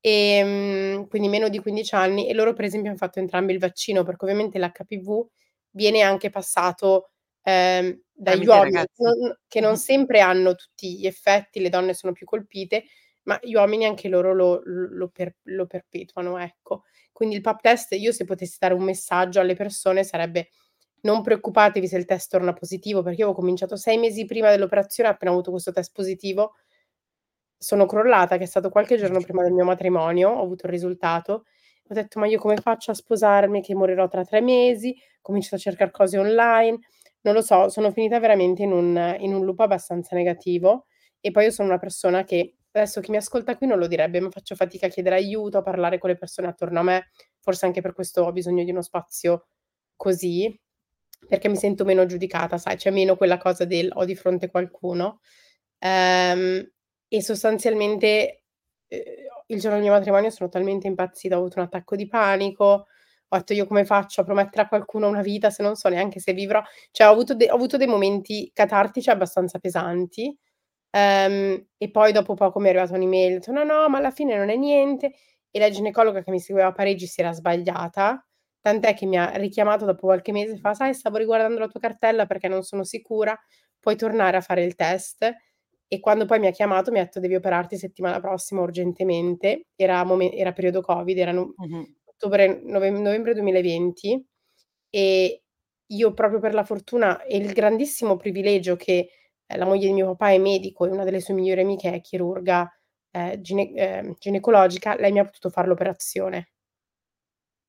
ehm, 0.00 1.06
quindi 1.08 1.28
meno 1.28 1.48
di 1.48 1.58
15 1.60 1.94
anni 1.94 2.28
e 2.28 2.34
loro 2.34 2.52
per 2.54 2.64
esempio 2.66 2.90
han 2.90 2.96
fatto 2.96 3.18
entrambi 3.20 3.52
il 3.52 3.58
vaccino, 3.58 4.02
perché 4.04 4.24
ovviamente 4.24 4.58
l'HPV 4.58 5.26
viene 5.70 6.02
anche 6.02 6.30
passato, 6.30 7.10
ehm, 7.42 8.00
dagli 8.12 8.46
uomini, 8.46 8.84
non 8.96 9.36
che 9.48 9.60
non 9.60 9.76
sempre 9.76 10.20
hanno 10.20 10.54
tutti 10.54 10.98
gli 10.98 11.06
effetti, 11.06 11.60
le 11.60 11.68
donne 11.70 11.94
sono 11.94 12.12
più 12.12 12.26
colpite, 12.26 12.84
ma 13.24 13.38
gli 13.42 13.54
uomini 13.54 13.84
anche 13.86 14.08
loro 14.08 14.34
lo 14.34 14.60
lo 14.64 15.08
per 15.08 15.36
lo 15.44 15.66
perpetuano, 15.66 16.38
ecco. 16.38 16.84
Quindi 17.12 17.36
il 17.36 17.40
pap 17.42 17.60
test 17.60 17.92
io 17.92 18.12
se 18.12 18.24
potessi 18.24 18.56
dare 18.60 18.74
un 18.74 18.82
messaggio 18.84 19.40
alle 19.40 19.54
persone 19.54 20.04
sarebbe: 20.04 20.50
non 21.02 21.22
preoccupatevi 21.22 21.86
se 21.88 21.96
il 21.98 22.04
test 22.06 22.30
torna 22.30 22.52
positivo, 22.54 23.02
perché 23.02 23.20
io 23.20 23.26
avevo 23.26 23.40
cominciato 23.40 23.76
6 23.76 23.98
mesi 23.98 24.24
prima 24.26 24.50
dell'operazione, 24.50 25.08
appena 25.10 25.30
ho 25.32 25.34
avuto 25.34 25.50
questo 25.52 25.72
test 25.72 25.92
positivo 25.94 26.54
sono 27.64 27.86
crollata, 27.86 28.36
che 28.38 28.44
è 28.44 28.46
stato 28.46 28.68
qualche 28.70 28.96
giorno 28.96 29.20
prima 29.20 29.42
del 29.42 29.52
mio 29.52 29.64
matrimonio, 29.64 30.30
ho 30.30 30.42
avuto 30.42 30.66
il 30.66 30.72
risultato. 30.72 31.44
Ho 31.88 31.94
detto: 31.94 32.18
"Ma 32.20 32.26
io 32.26 32.38
come 32.38 32.56
faccio 32.56 32.90
a 32.92 32.94
sposarmi 32.94 33.62
che 33.62 33.74
morirò 33.74 34.08
tra 34.08 34.24
3 34.24 34.40
mesi?" 34.40 34.90
Ho 34.90 35.18
cominciato 35.22 35.56
a 35.56 35.58
cercar 35.58 35.90
cose 35.90 36.18
online, 36.18 36.78
non 37.22 37.34
lo 37.34 37.40
so, 37.42 37.68
sono 37.70 37.90
finita 37.90 38.18
veramente 38.20 38.62
in 38.62 38.72
un 38.72 39.16
in 39.20 39.34
un 39.34 39.44
loop 39.44 39.60
abbastanza 39.60 40.14
negativo 40.16 40.86
e 41.20 41.30
poi 41.30 41.44
io 41.44 41.50
sono 41.50 41.68
una 41.68 41.78
persona 41.78 42.22
che 42.24 42.56
adesso 42.72 43.00
chi 43.00 43.10
mi 43.10 43.16
ascolta 43.18 43.56
qui 43.56 43.66
non 43.66 43.78
lo 43.78 43.86
direbbe, 43.86 44.20
ma 44.20 44.30
faccio 44.30 44.54
fatica 44.56 44.86
a 44.86 44.88
chiedere 44.90 45.16
aiuto, 45.16 45.58
a 45.58 45.62
parlare 45.62 45.98
con 45.98 46.10
le 46.10 46.16
persone 46.16 46.48
attorno 46.48 46.80
a 46.80 46.82
me, 46.82 47.10
forse 47.40 47.66
anche 47.66 47.80
per 47.80 47.94
questo 47.94 48.22
ho 48.24 48.32
bisogno 48.32 48.64
di 48.64 48.70
uno 48.70 48.82
spazio 48.82 49.46
così, 49.96 50.54
perché 51.28 51.48
mi 51.48 51.56
sento 51.56 51.84
meno 51.84 52.04
giudicata, 52.06 52.58
sai, 52.58 52.76
c'è 52.76 52.90
meno 52.90 53.16
quella 53.16 53.38
cosa 53.38 53.64
del: 53.64 53.90
"Ho 53.94 54.04
di 54.04 54.14
fronte 54.16 54.50
qualcuno." 54.50 55.20
Ehm, 55.78 56.68
e 57.16 57.22
sostanzialmente, 57.22 58.44
ehm, 58.88 59.02
il 59.48 59.60
giorno 59.60 59.76
del 59.76 59.84
mio 59.86 59.92
matrimonio 59.94 60.30
sono 60.30 60.48
talmente 60.48 60.86
impazzita, 60.88 61.36
ho 61.36 61.38
avuto 61.40 61.58
un 61.60 61.66
attacco 61.66 61.96
di 61.96 62.06
panico, 62.08 62.64
ho 63.28 63.36
detto: 63.36 63.52
"Io 63.54 63.66
come 63.66 63.84
faccio 63.84 64.20
a 64.22 64.24
promettere 64.24 64.62
a 64.62 64.68
qualcuno 64.68 65.08
una 65.08 65.22
vita 65.22 65.50
se 65.50 65.62
non 65.62 65.76
so 65.76 65.88
neanche 65.88 66.20
se 66.20 66.32
vivrò" 66.32 66.62
cioè 66.92 67.04
ho 67.06 67.10
avuto 67.12 67.34
de 67.34 67.50
ho 67.50 67.54
avuto 67.56 67.76
dei 67.76 67.86
momenti 67.86 68.50
catartici 68.54 69.10
abbastanza 69.10 69.58
pesanti, 69.58 70.36
ehm, 70.90 71.66
e 71.78 71.90
poi 71.90 72.12
dopo 72.12 72.34
poco 72.34 72.58
mi 72.60 72.66
è 72.66 72.70
arrivata 72.70 72.94
un'email, 72.96 73.32
ha 73.32 73.34
detto: 73.38 73.52
"No, 73.52 73.64
no, 73.64 73.88
ma 73.88 73.98
alla 73.98 74.10
fine 74.12 74.36
non 74.36 74.50
è 74.50 74.56
niente." 74.56 75.14
E 75.50 75.58
la 75.60 75.70
ginecologa 75.70 76.22
che 76.22 76.30
mi 76.32 76.40
seguiva 76.40 76.68
a 76.68 76.72
Parigi 76.72 77.06
si 77.06 77.20
era 77.20 77.32
sbagliata, 77.32 78.24
tant'è 78.60 78.94
che 78.94 79.06
mi 79.06 79.18
ha 79.18 79.30
richiamato 79.36 79.84
dopo 79.86 80.06
qualche 80.06 80.32
mese, 80.32 80.56
fa: 80.58 80.74
"Sai, 80.74 80.94
stavo 80.94 81.16
riguardando 81.18 81.58
la 81.60 81.68
tua 81.68 81.80
cartella 81.80 82.26
perché 82.26 82.48
non 82.48 82.62
sono 82.64 82.84
sicura, 82.84 83.38
puoi 83.80 83.96
tornare 83.96 84.36
a 84.38 84.40
fare 84.42 84.64
il 84.64 84.74
test." 84.76 85.32
E 85.88 86.00
quando 86.00 86.24
poi 86.26 86.38
mi 86.40 86.46
ha 86.48 86.50
chiamato 86.52 86.90
mi 86.92 86.98
ha 87.00 87.04
detto: 87.04 87.20
"Devi 87.20 87.34
operarti 87.36 87.76
settimana 87.78 88.20
prossima 88.20 88.62
urgentemente." 88.62 89.66
Era 89.76 90.04
momen 90.04 90.30
era 90.34 90.52
periodo 90.52 90.80
Covid, 90.82 91.18
era 91.18 91.32
no 91.32 91.56
Mh-mh. 91.58 91.94
ottobre 92.04 92.60
novem 92.64 93.00
novembre 93.02 93.34
2020 93.34 94.24
e 94.90 95.42
io 95.86 96.14
proprio 96.14 96.38
per 96.40 96.54
la 96.54 96.64
fortuna 96.64 97.22
e 97.24 97.36
il 97.38 97.52
grandissimo 97.52 98.16
privilegio 98.16 98.76
che, 98.76 99.08
ehm, 99.46 99.58
la 99.58 99.66
moglie 99.66 99.86
di 99.88 99.92
mio 99.94 100.06
papà 100.08 100.30
è 100.32 100.38
medico 100.38 100.86
e 100.86 100.90
una 100.90 101.04
delle 101.04 101.20
sue 101.20 101.34
migliori 101.34 101.60
amiche 101.62 101.92
è 101.92 102.00
chirurga, 102.00 102.70
ehm, 103.12 103.40
gine 103.42 103.72
ehm, 103.74 104.14
ginecologica, 104.18 104.96
lei 104.96 105.12
mi 105.12 105.18
ha 105.20 105.24
potuto 105.24 105.50
far 105.50 105.66
l'operazione. 105.68 106.46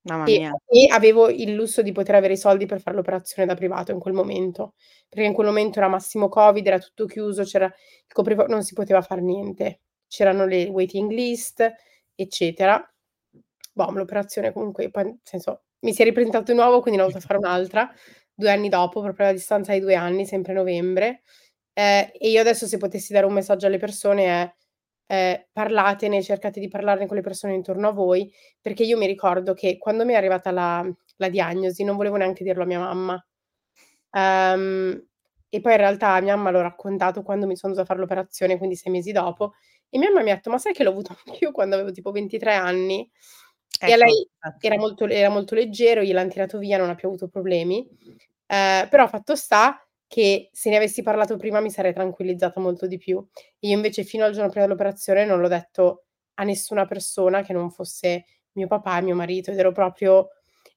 Mamma 0.05 0.25
E 0.27 0.37
mia. 0.37 0.55
e 0.67 0.87
avevo 0.91 1.29
il 1.29 1.53
lusso 1.53 1.81
di 1.81 1.91
poter 1.91 2.15
avere 2.15 2.33
i 2.33 2.37
soldi 2.37 2.65
per 2.67 2.79
far 2.81 2.93
l'operazione 2.95 3.47
da 3.47 3.55
privato 3.55 3.91
in 3.91 3.99
quel 3.99 4.13
momento, 4.13 4.73
perché 5.09 5.25
in 5.25 5.33
quel 5.33 5.47
momento 5.47 5.79
era 5.79 5.87
massimo 5.87 6.29
Covid, 6.29 6.65
era 6.65 6.79
tutto 6.79 7.05
chiuso, 7.05 7.43
c'era 7.43 7.65
il 7.65 8.13
coprifuo 8.13 8.45
non 8.47 8.63
si 8.63 8.73
poteva 8.73 9.01
far 9.01 9.21
niente. 9.21 9.81
C'erano 10.07 10.45
le 10.45 10.65
waiting 10.65 11.09
list, 11.11 11.67
eccetera. 12.13 12.87
Boh, 13.73 13.91
l'operazione 13.91 14.53
comunque 14.53 14.89
poi 14.91 15.03
nel 15.05 15.19
senso 15.23 15.63
mi 15.81 15.93
si 15.93 16.01
è 16.01 16.05
ripresentato 16.05 16.51
di 16.51 16.57
nuovo, 16.57 16.79
quindi 16.81 16.99
ne 16.99 17.05
ho 17.05 17.09
dovuta 17.09 17.25
fare 17.25 17.39
un'altra 17.39 17.91
2 18.33 18.49
anni 18.51 18.69
dopo, 18.69 19.01
proprio 19.01 19.27
a 19.27 19.31
distanza 19.31 19.73
di 19.73 19.79
2 19.79 19.95
anni, 19.95 20.25
sempre 20.25 20.53
novembre. 20.53 21.21
Ehm, 21.73 22.09
e 22.17 22.29
io 22.29 22.41
adesso 22.41 22.67
se 22.67 22.77
potessi 22.77 23.13
dare 23.13 23.25
un 23.25 23.33
messaggio 23.33 23.67
alle 23.67 23.77
persone 23.79 24.25
è, 24.25 24.55
ehm, 25.07 25.45
parlatene, 25.51 26.21
cercate 26.23 26.59
di 26.59 26.67
parlarne 26.67 27.07
con 27.07 27.15
le 27.17 27.23
persone 27.23 27.53
intorno 27.53 27.87
a 27.89 27.91
voi, 27.91 28.31
perché 28.61 28.83
io 28.83 28.97
mi 28.97 29.05
ricordo 29.07 29.53
che 29.53 29.77
quando 29.77 30.05
mi 30.05 30.13
è 30.13 30.15
arrivata 30.17 30.51
la 30.51 30.85
la 31.17 31.29
diagnosi 31.29 31.83
non 31.85 31.95
volevo 31.95 32.17
neanche 32.17 32.43
dirlo 32.43 32.63
a 32.63 32.65
mia 32.65 32.79
mamma. 32.79 33.25
Ehm, 34.11 35.05
e 35.49 35.61
poi 35.61 35.71
in 35.73 35.77
realtà 35.77 36.13
a 36.15 36.21
mia 36.21 36.35
mamma 36.35 36.51
l'ho 36.51 36.61
raccontato 36.61 37.23
quando 37.23 37.47
mi 37.47 37.55
sono 37.55 37.73
dovuta 37.73 37.87
far 37.93 37.99
l'operazione, 38.01 38.57
quindi 38.57 38.75
6 38.75 38.91
mesi 38.91 39.11
dopo, 39.13 39.53
e 39.89 39.97
mia 39.99 40.09
mamma 40.09 40.23
mi 40.23 40.31
ha 40.31 40.35
detto: 40.35 40.49
"Ma 40.49 40.57
sai 40.57 40.73
che 40.73 40.83
l'ho 40.83 40.91
avuto 40.91 41.15
anch'io 41.25 41.51
quando 41.51 41.75
avevo 41.75 41.91
tipo 41.91 42.11
23 42.11 42.53
anni?" 42.55 43.09
E 43.83 43.91
a 43.93 43.95
Ecco, 43.95 44.05
lei 44.05 44.27
era 44.59 44.75
esatto. 44.75 44.77
molto 44.77 45.07
era 45.07 45.29
molto 45.29 45.55
leggero, 45.55 46.01
gliel'han 46.03 46.29
tirato 46.29 46.57
via, 46.59 46.77
non 46.77 46.89
ha 46.89 46.95
più 46.95 47.07
avuto 47.09 47.27
problemi. 47.29 47.87
Ehm, 48.47 48.89
però 48.89 49.07
fatto 49.07 49.35
sta 49.35 49.84
che 50.07 50.49
se 50.53 50.69
ne 50.69 50.77
avessi 50.77 51.01
parlato 51.03 51.37
prima 51.37 51.59
mi 51.61 51.69
sarei 51.71 51.93
tranquillizzata 51.93 52.59
molto 52.59 52.87
di 52.87 52.97
più. 52.97 53.23
Io 53.59 53.75
invece 53.75 54.03
fino 54.03 54.25
al 54.25 54.31
giorno 54.33 54.49
prima 54.49 54.65
dell'operazione 54.65 55.25
non 55.25 55.39
l'ho 55.41 55.47
detto 55.47 56.05
a 56.35 56.43
nessuna 56.43 56.85
persona 56.85 57.41
che 57.43 57.53
non 57.53 57.69
fosse 57.71 58.25
mio 58.53 58.67
papà 58.67 58.97
e 58.99 59.01
mio 59.01 59.15
marito 59.15 59.51
ed 59.51 59.57
ero 59.59 59.71
proprio 59.71 60.29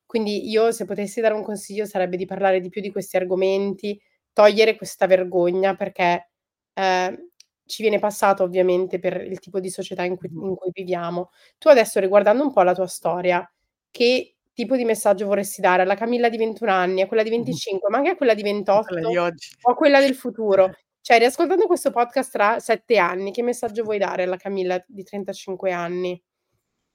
quindi 0.07 0.49
io 0.49 0.73
se 0.73 0.85
potessi 0.87 1.21
dare 1.21 1.35
un 1.35 1.43
consiglio 1.45 1.85
sarebbe 1.85 2.17
di 2.17 2.25
parlare 2.27 2.61
di 2.61 2.71
più 2.71 2.81
di 2.81 2.91
questi 2.91 3.17
argomenti, 3.17 4.01
togliere 4.33 4.77
questa 4.77 5.07
vergogna 5.07 5.75
perché, 5.77 6.31
ehm, 6.75 7.31
ci 7.67 7.83
viene 7.83 7.99
passato 7.99 8.43
ovviamente 8.45 8.99
per 8.99 9.21
il 9.23 9.39
tipo 9.41 9.61
di 9.61 9.69
società 9.71 10.03
in 10.05 10.17
cui 10.17 10.29
in 10.33 10.55
cui 10.57 10.71
viviamo. 10.73 11.31
Tu 11.59 11.69
adesso 11.69 12.01
riguardando 12.01 12.43
un 12.43 12.53
po' 12.53 12.63
la 12.63 12.75
tua 12.75 12.87
storia, 12.87 13.47
che 13.91 14.37
tipo 14.65 14.77
di 14.77 14.85
messaggio 14.85 15.27
vorresti 15.27 15.61
dare 15.61 15.83
alla 15.83 15.95
Camilla 15.95 16.29
di 16.29 16.37
21 16.37 16.73
anni, 16.73 17.01
a 17.03 17.07
quella 17.07 17.23
di 17.23 17.31
Mh-mh. 17.37 17.59
25, 17.59 17.89
ma 17.91 17.99
anche 17.99 18.11
a 18.11 18.17
quella 18.17 18.35
di 18.35 18.43
A 18.73 18.79
quella 18.81 19.03
di 19.05 19.15
28 19.15 19.17
oggi. 19.17 19.49
o 19.63 19.71
a 19.71 19.75
quella 19.75 20.01
del 20.01 20.15
futuro? 20.15 20.73
Cioè 21.01 21.19
riascoltando 21.19 21.67
questo 21.67 21.91
podcast 21.91 22.33
tra 22.33 22.59
7 22.59 22.99
anni, 22.99 23.31
che 23.33 23.43
messaggio 23.43 23.85
vuoi 23.85 23.99
dare 23.99 24.25
alla 24.25 24.37
Camilla 24.37 24.83
di 24.87 25.03
35 25.05 25.71
anni? 25.73 26.21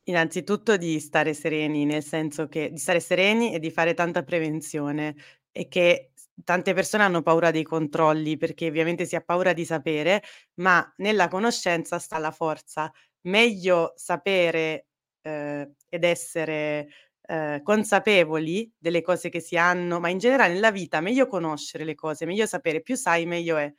Innanzitutto 0.07 0.75
di 0.75 0.99
stare 0.99 1.33
sereni, 1.33 1.85
nel 1.85 2.03
senso 2.03 2.49
che 2.49 2.69
di 2.71 2.77
stare 2.77 2.99
sereni 2.99 3.53
e 3.53 3.59
di 3.59 3.71
fare 3.71 3.93
tanta 3.93 4.21
prevenzione 4.23 5.15
e 5.49 5.69
che 5.69 6.11
tante 6.43 6.73
persone 6.73 7.03
hanno 7.03 7.21
paura 7.21 7.51
dei 7.51 7.63
controlli, 7.63 8.35
perché 8.35 8.67
ovviamente 8.67 9.05
si 9.05 9.15
ha 9.15 9.21
paura 9.21 9.53
di 9.53 9.63
sapere, 9.63 10.21
ma 10.55 10.93
nella 10.97 11.29
conoscenza 11.29 11.99
sta 11.99 12.17
la 12.17 12.31
forza. 12.31 12.91
Meglio 13.27 13.93
sapere, 13.95 14.87
ehm, 15.21 15.73
ed 15.87 16.03
essere, 16.03 16.89
ehm, 17.25 17.61
consapevoli 17.63 18.71
delle 18.77 19.01
cose 19.01 19.29
che 19.29 19.39
si 19.39 19.57
hanno, 19.57 19.99
ma 19.99 20.09
in 20.09 20.17
generale 20.19 20.53
nella 20.53 20.71
vita 20.71 21.01
meglio 21.01 21.27
conoscere 21.27 21.83
le 21.85 21.95
cose, 21.95 22.25
meglio 22.25 22.45
sapere, 22.45 22.81
più 22.81 22.95
sai 22.95 23.25
meglio 23.25 23.57
è. 23.57 23.71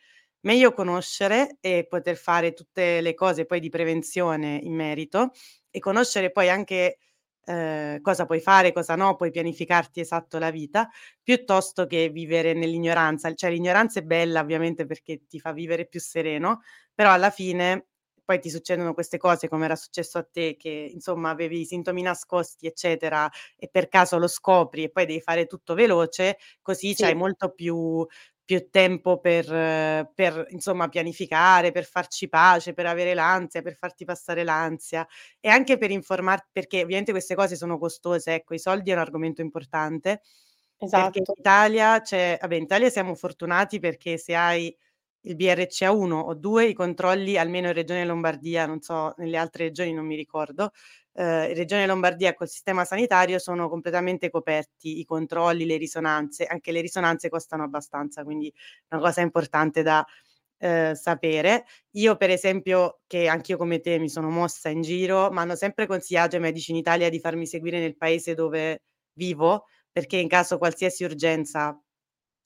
Meglio 0.44 0.72
conoscere 0.74 1.57
e 1.61 1.87
poter 1.88 2.16
fare 2.16 2.52
tutte 2.52 3.00
le 3.00 3.14
cose 3.14 3.46
poi 3.46 3.61
di 3.61 3.70
prevenzione 3.70 4.59
in 4.62 4.74
merito 4.74 5.30
e 5.70 5.78
conoscere 5.78 6.30
poi 6.30 6.50
anche, 6.50 6.98
ehm, 7.46 8.00
cosa 8.02 8.26
puoi 8.26 8.40
fare, 8.40 8.72
cosa 8.72 8.94
no, 8.94 9.16
puoi 9.16 9.30
pianificarti 9.30 10.00
esatto 10.00 10.38
la 10.38 10.50
vita, 10.50 10.88
piuttosto 11.22 11.87
che 11.87 12.11
vivere 12.11 12.52
nell'ignoranza. 12.52 13.33
Cioè 13.35 13.50
l'ignoranza 13.50 14.00
è 14.00 14.02
bella 14.02 14.40
ovviamente 14.40 14.85
perché 14.85 15.22
ti 15.26 15.40
fa 15.40 15.52
vivere 15.52 15.87
più 15.87 15.98
sereno, 16.00 16.61
però 16.94 17.11
alla 17.12 17.30
fine 17.30 17.87
poi 18.24 18.40
ti 18.40 18.50
succedono 18.50 18.94
queste 18.94 19.18
cose 19.18 19.48
come 19.48 19.64
era 19.66 19.76
successo 19.76 20.18
a 20.18 20.24
te 20.24 20.56
che 20.56 20.90
insomma 20.92 21.30
avevi 21.30 21.60
i 21.60 21.64
sintomi 21.66 22.02
nascosti 22.02 22.66
eccetera 22.66 23.30
e 23.56 23.68
per 23.68 23.88
caso 23.88 24.18
lo 24.18 24.28
scopri 24.28 24.84
e 24.84 24.90
poi 24.90 25.06
devi 25.06 25.20
fare 25.20 25.46
tutto 25.46 25.74
veloce, 25.74 26.38
così 26.62 26.94
c'hai 26.96 27.14
Sì. 27.14 27.14
molto 27.14 27.50
più 27.52 28.04
più 28.46 28.68
tempo 28.70 29.20
per 29.20 29.46
per 30.14 30.46
insomma 30.50 30.88
pianificare, 30.88 31.72
per 31.72 31.84
farci 31.84 32.28
pace, 32.28 32.74
per 32.74 32.87
avere 32.87 33.14
l'ansia, 33.14 33.62
per 33.62 33.76
farti 33.76 34.04
passare 34.04 34.44
l'ansia 34.44 35.06
e 35.40 35.48
anche 35.48 35.78
per 35.78 35.90
informar 35.90 36.46
perché 36.52 36.82
ovviamente 36.82 37.12
queste 37.12 37.34
cose 37.34 37.56
sono 37.56 37.78
costose, 37.78 38.34
ecco, 38.34 38.54
i 38.54 38.58
soldi 38.58 38.90
è 38.90 38.94
un 38.94 39.00
argomento 39.00 39.40
importante, 39.40 40.20
perché 40.92 41.18
in 41.18 41.24
Esatto. 41.24 41.37
Italia 41.38 42.00
c'è 42.00 42.38
vabbè 42.40 42.54
in 42.56 42.62
Italia 42.64 42.90
siamo 42.90 43.14
fortunati 43.14 43.78
perché 43.80 44.18
se 44.18 44.34
hai 44.34 44.74
il 45.26 45.37
BRCA 45.37 45.90
1 45.92 46.18
o 46.20 46.34
2 46.34 46.66
i 46.66 46.74
controlli, 46.74 47.37
almeno 47.38 47.68
in 47.68 47.72
Regione 47.74 48.04
Lombardia, 48.04 48.66
non 48.66 48.80
so 48.80 49.14
nelle 49.18 49.37
altre 49.37 49.64
regioni 49.66 49.92
non 49.92 50.06
mi 50.06 50.16
ricordo, 50.16 50.70
ehm, 51.14 51.48
in 51.50 51.54
Regione 51.54 51.87
Lombardia 51.87 52.34
col 52.34 52.48
sistema 52.48 52.84
sanitario 52.84 53.38
sono 53.38 53.68
completamente 53.68 54.30
coperti 54.30 54.98
i 55.00 55.04
controlli, 55.04 55.64
le 55.66 55.76
risonanze, 55.76 56.44
anche 56.44 56.72
le 56.72 56.80
risonanze 56.80 57.28
costano 57.28 57.62
abbastanza, 57.64 58.22
quindi 58.24 58.52
una 58.90 59.00
cosa 59.00 59.20
importante 59.22 59.82
da, 59.82 60.04
ehm, 60.58 60.94
sapere. 60.94 61.64
Io 61.92 62.16
per 62.16 62.30
esempio, 62.30 63.00
che 63.06 63.28
anch'io 63.28 63.56
come 63.56 63.80
te 63.80 63.98
mi 63.98 64.08
sono 64.08 64.30
mossa 64.30 64.68
in 64.68 64.82
giro, 64.82 65.30
m'hanno 65.30 65.54
sempre 65.56 65.87
consigliato 65.87 66.37
i 66.37 66.40
medici 66.40 66.70
in 66.72 66.76
Italia 66.78 67.08
di 67.10 67.20
farmi 67.20 67.46
seguire 67.46 67.80
nel 67.80 67.96
paese 67.96 68.34
dove 68.34 68.82
vivo, 69.14 69.64
perché 69.92 70.16
in 70.18 70.28
caso 70.28 70.58
qualsiasi 70.58 71.04
urgenza 71.04 71.78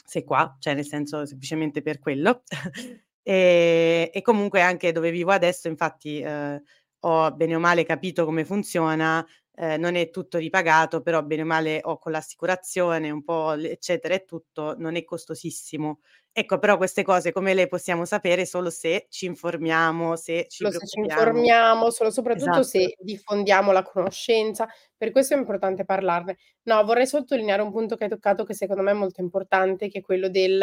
sei 0.09 0.25
qua, 0.25 0.57
cioè 0.59 0.75
nel 0.75 0.87
senso 0.87 1.25
semplicemente 1.27 1.83
per 1.83 1.99
quello. 1.99 2.42
Ehm, 3.29 4.09
e 4.11 4.23
comunque 4.23 4.62
anche 4.62 4.90
dove 4.90 5.11
vivo 5.11 5.33
adesso 5.33 5.68
infatti, 5.68 6.18
ehm, 6.21 6.62
ho 7.01 7.31
bene 7.35 7.55
o 7.57 7.59
male 7.59 7.85
capito 7.85 8.25
come 8.25 8.42
funziona, 8.47 9.23
ehm, 9.59 9.81
non 9.81 9.97
è 9.97 10.11
tutto 10.11 10.38
ripagato, 10.38 11.03
però 11.03 11.23
bene 11.23 11.42
o 11.42 11.44
male 11.47 11.81
ho 11.83 11.99
con 11.99 12.12
l'assicurazione 12.12 13.11
un 13.11 13.25
po' 13.25 13.53
eccetera 13.55 14.14
e 14.14 14.25
tutto, 14.25 14.75
non 14.79 14.97
è 14.97 15.05
costosissimo. 15.05 16.01
Ecco, 16.33 16.59
però 16.59 16.77
queste 16.77 17.03
cose 17.03 17.33
come 17.33 17.55
le 17.55 17.66
possiamo 17.68 18.05
sapere 18.05 18.47
solo 18.47 18.71
se 18.71 19.07
ci 19.11 19.27
informiamo, 19.27 20.16
se 20.16 20.47
ci 20.49 20.66
Solo 20.66 20.73
se 20.73 20.87
ci 20.87 20.99
informiamo, 20.99 21.88
solo 21.90 22.11
soprattutto 22.11 22.62
Esatto. 22.62 22.64
se 22.64 22.97
diffondiamo 22.99 23.71
la 23.71 23.83
conoscenza, 23.85 24.66
per 24.97 25.12
questo 25.12 25.35
è 25.35 25.37
importante 25.37 25.85
parlarne. 25.85 26.37
No, 26.62 26.83
vorrei 26.85 27.07
sottolineare 27.07 27.62
un 27.62 27.71
punto 27.71 27.94
che 27.94 28.05
hai 28.05 28.11
toccato 28.11 28.42
che 28.44 28.55
secondo 28.55 28.83
me 28.83 28.90
è 28.90 28.94
molto 28.94 29.21
importante, 29.21 29.88
che 29.88 29.99
è 29.99 30.01
quello 30.03 30.29
del 30.29 30.61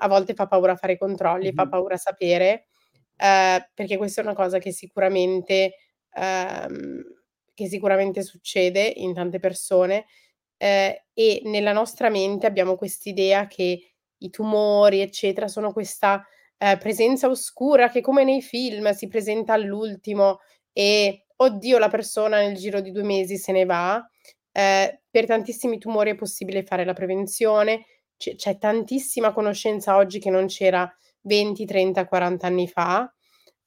a 0.00 0.08
volte 0.08 0.34
fa 0.34 0.46
paura 0.48 0.74
fare 0.74 0.94
i 0.94 0.98
controlli, 0.98 1.52
fa 1.52 1.66
Mh-mh. 1.66 1.68
paura 1.68 1.96
sapere, 1.96 2.66
ehm, 3.16 3.68
perché 3.74 3.96
questa 3.96 4.22
è 4.22 4.24
una 4.24 4.34
cosa 4.34 4.58
che 4.58 4.72
sicuramente 4.72 5.74
ehm, 6.14 7.02
che 7.64 7.68
sicuramente 7.68 8.22
succede 8.22 8.82
in 8.96 9.14
tante 9.14 9.38
persone, 9.40 10.06
ehm, 10.58 10.94
e 11.14 11.42
nella 11.44 11.72
nostra 11.72 12.10
mente 12.10 12.46
abbiamo 12.46 12.76
quest'idea 12.76 13.46
che 13.48 13.92
i 14.18 14.30
tumori, 14.30 15.00
eccetera, 15.00 15.48
sono 15.48 15.72
questa, 15.72 16.24
ehm, 16.58 16.78
presenza 16.78 17.28
oscura 17.28 17.90
che 17.90 18.00
come 18.02 18.24
nei 18.24 18.42
film 18.42 18.90
si 18.92 19.08
presenta 19.08 19.54
all'ultimo 19.54 20.40
e, 20.72 21.26
oddio, 21.36 21.78
la 21.78 21.88
persona 21.88 22.38
nel 22.40 22.56
giro 22.56 22.80
di 22.80 22.92
2 22.92 23.02
mesi 23.04 23.36
se 23.38 23.52
ne 23.52 23.64
va. 23.66 24.04
Ehm, 24.52 25.00
per 25.10 25.26
tantissimi 25.26 25.78
tumori 25.78 26.10
è 26.12 26.16
possibile 26.16 26.64
fare 26.64 26.84
la 26.84 26.92
prevenzione, 26.94 27.84
c 28.16 28.34
c'è 28.36 28.58
tantissima 28.58 29.32
conoscenza 29.32 29.96
oggi 29.96 30.18
che 30.20 30.30
non 30.30 30.46
c'era 30.46 30.90
20, 31.22 31.64
30, 31.66 32.06
40 32.06 32.46
anni 32.48 32.68
fa, 32.68 33.12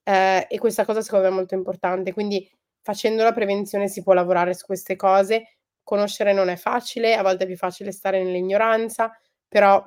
ehm, 0.04 0.46
e 0.50 0.58
questa 0.60 0.86
cosa 0.86 1.02
secondo 1.02 1.26
me 1.28 1.32
è 1.34 1.36
molto 1.36 1.56
importante. 1.56 2.14
Quindi 2.14 2.50
facendo 2.82 3.24
la 3.24 3.34
prevenzione 3.34 3.88
si 3.88 4.04
può 4.04 4.14
lavorare 4.14 4.54
su 4.54 4.66
queste 4.66 4.96
cose. 4.96 5.58
Conoscere 5.84 6.34
non 6.34 6.50
è 6.50 6.56
facile, 6.58 7.16
a 7.16 7.22
volte 7.24 7.44
è 7.46 7.48
più 7.48 7.58
facile 7.58 7.92
stare 7.92 8.24
nell'ignoranza, 8.24 9.12
però 9.48 9.84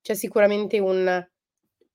c'è 0.00 0.14
sicuramente 0.14 0.78
un 0.78 1.26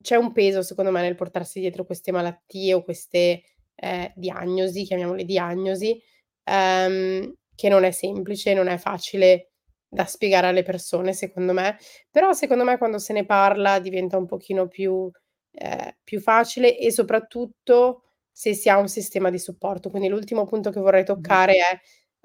c'è 0.01 0.15
un 0.15 0.31
peso 0.31 0.61
secondo 0.61 0.91
me 0.91 1.01
nel 1.01 1.15
portarsi 1.15 1.59
dietro 1.59 1.83
queste 1.85 2.11
malattie 2.11 2.73
o 2.75 2.83
queste, 2.83 3.41
ehm, 3.75 4.13
diagnosi, 4.15 4.83
chiamiamole 4.83 5.25
diagnosi, 5.25 6.01
ehm, 6.43 7.33
che 7.55 7.69
non 7.69 7.83
è 7.83 7.91
semplice, 7.91 8.53
non 8.53 8.67
è 8.67 8.77
facile 8.77 9.51
da 9.89 10.05
spiegare 10.05 10.47
alle 10.47 10.63
persone 10.63 11.13
secondo 11.13 11.51
me, 11.53 11.77
però 12.11 12.31
secondo 12.33 12.63
me 12.63 12.77
quando 12.77 12.99
se 12.99 13.13
ne 13.13 13.25
parla 13.25 13.79
diventa 13.79 14.17
un 14.17 14.25
pochino 14.27 14.67
più, 14.67 15.09
ehm, 15.53 15.91
più 16.03 16.21
facile 16.21 16.77
e 16.77 16.91
soprattutto 16.91 18.03
se 18.39 18.53
si 18.53 18.69
ha 18.69 18.77
un 18.77 18.87
sistema 18.87 19.29
di 19.31 19.39
supporto. 19.39 19.89
Quindi 19.89 20.07
l'ultimo 20.09 20.45
punto 20.45 20.69
che 20.71 20.79
vorrei 20.79 21.03
toccare 21.03 21.53
è, 21.53 21.79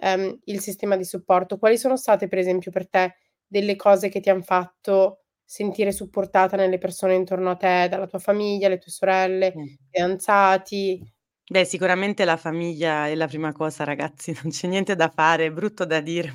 ehm, 0.07 0.41
il 0.45 0.61
sistema 0.61 0.97
di 0.97 1.05
supporto. 1.05 1.57
Quali 1.59 1.79
sono 1.79 1.97
state 1.97 2.29
per 2.29 2.39
esempio 2.39 2.71
per 2.71 2.89
te 2.89 3.15
delle 3.47 3.77
cose 3.77 4.09
che 4.11 4.21
ti 4.21 4.29
han 4.31 4.43
fatto 4.43 5.21
sentire 5.45 5.91
supportata 5.93 6.57
nelle 6.57 6.79
persone 6.79 7.15
intorno 7.15 7.51
a 7.51 7.57
te, 7.57 7.87
dalla 7.91 8.07
tua 8.07 8.19
famiglia, 8.19 8.69
le 8.69 8.79
tue 8.79 8.91
sorelle, 8.91 9.57
Mh. 9.57 9.65
fidanzati? 9.91 11.03
Beh, 11.51 11.65
sicuramente 11.65 12.25
la 12.25 12.37
famiglia 12.37 13.09
è 13.09 13.15
la 13.15 13.27
prima 13.27 13.53
cosa 13.53 13.85
ragazzi, 13.85 14.33
non 14.43 14.51
c'è 14.53 14.69
niente 14.69 14.95
da 14.95 15.09
fare, 15.11 15.47
è 15.47 15.51
brutto 15.53 15.85
da 15.85 16.01
dire, 16.01 16.33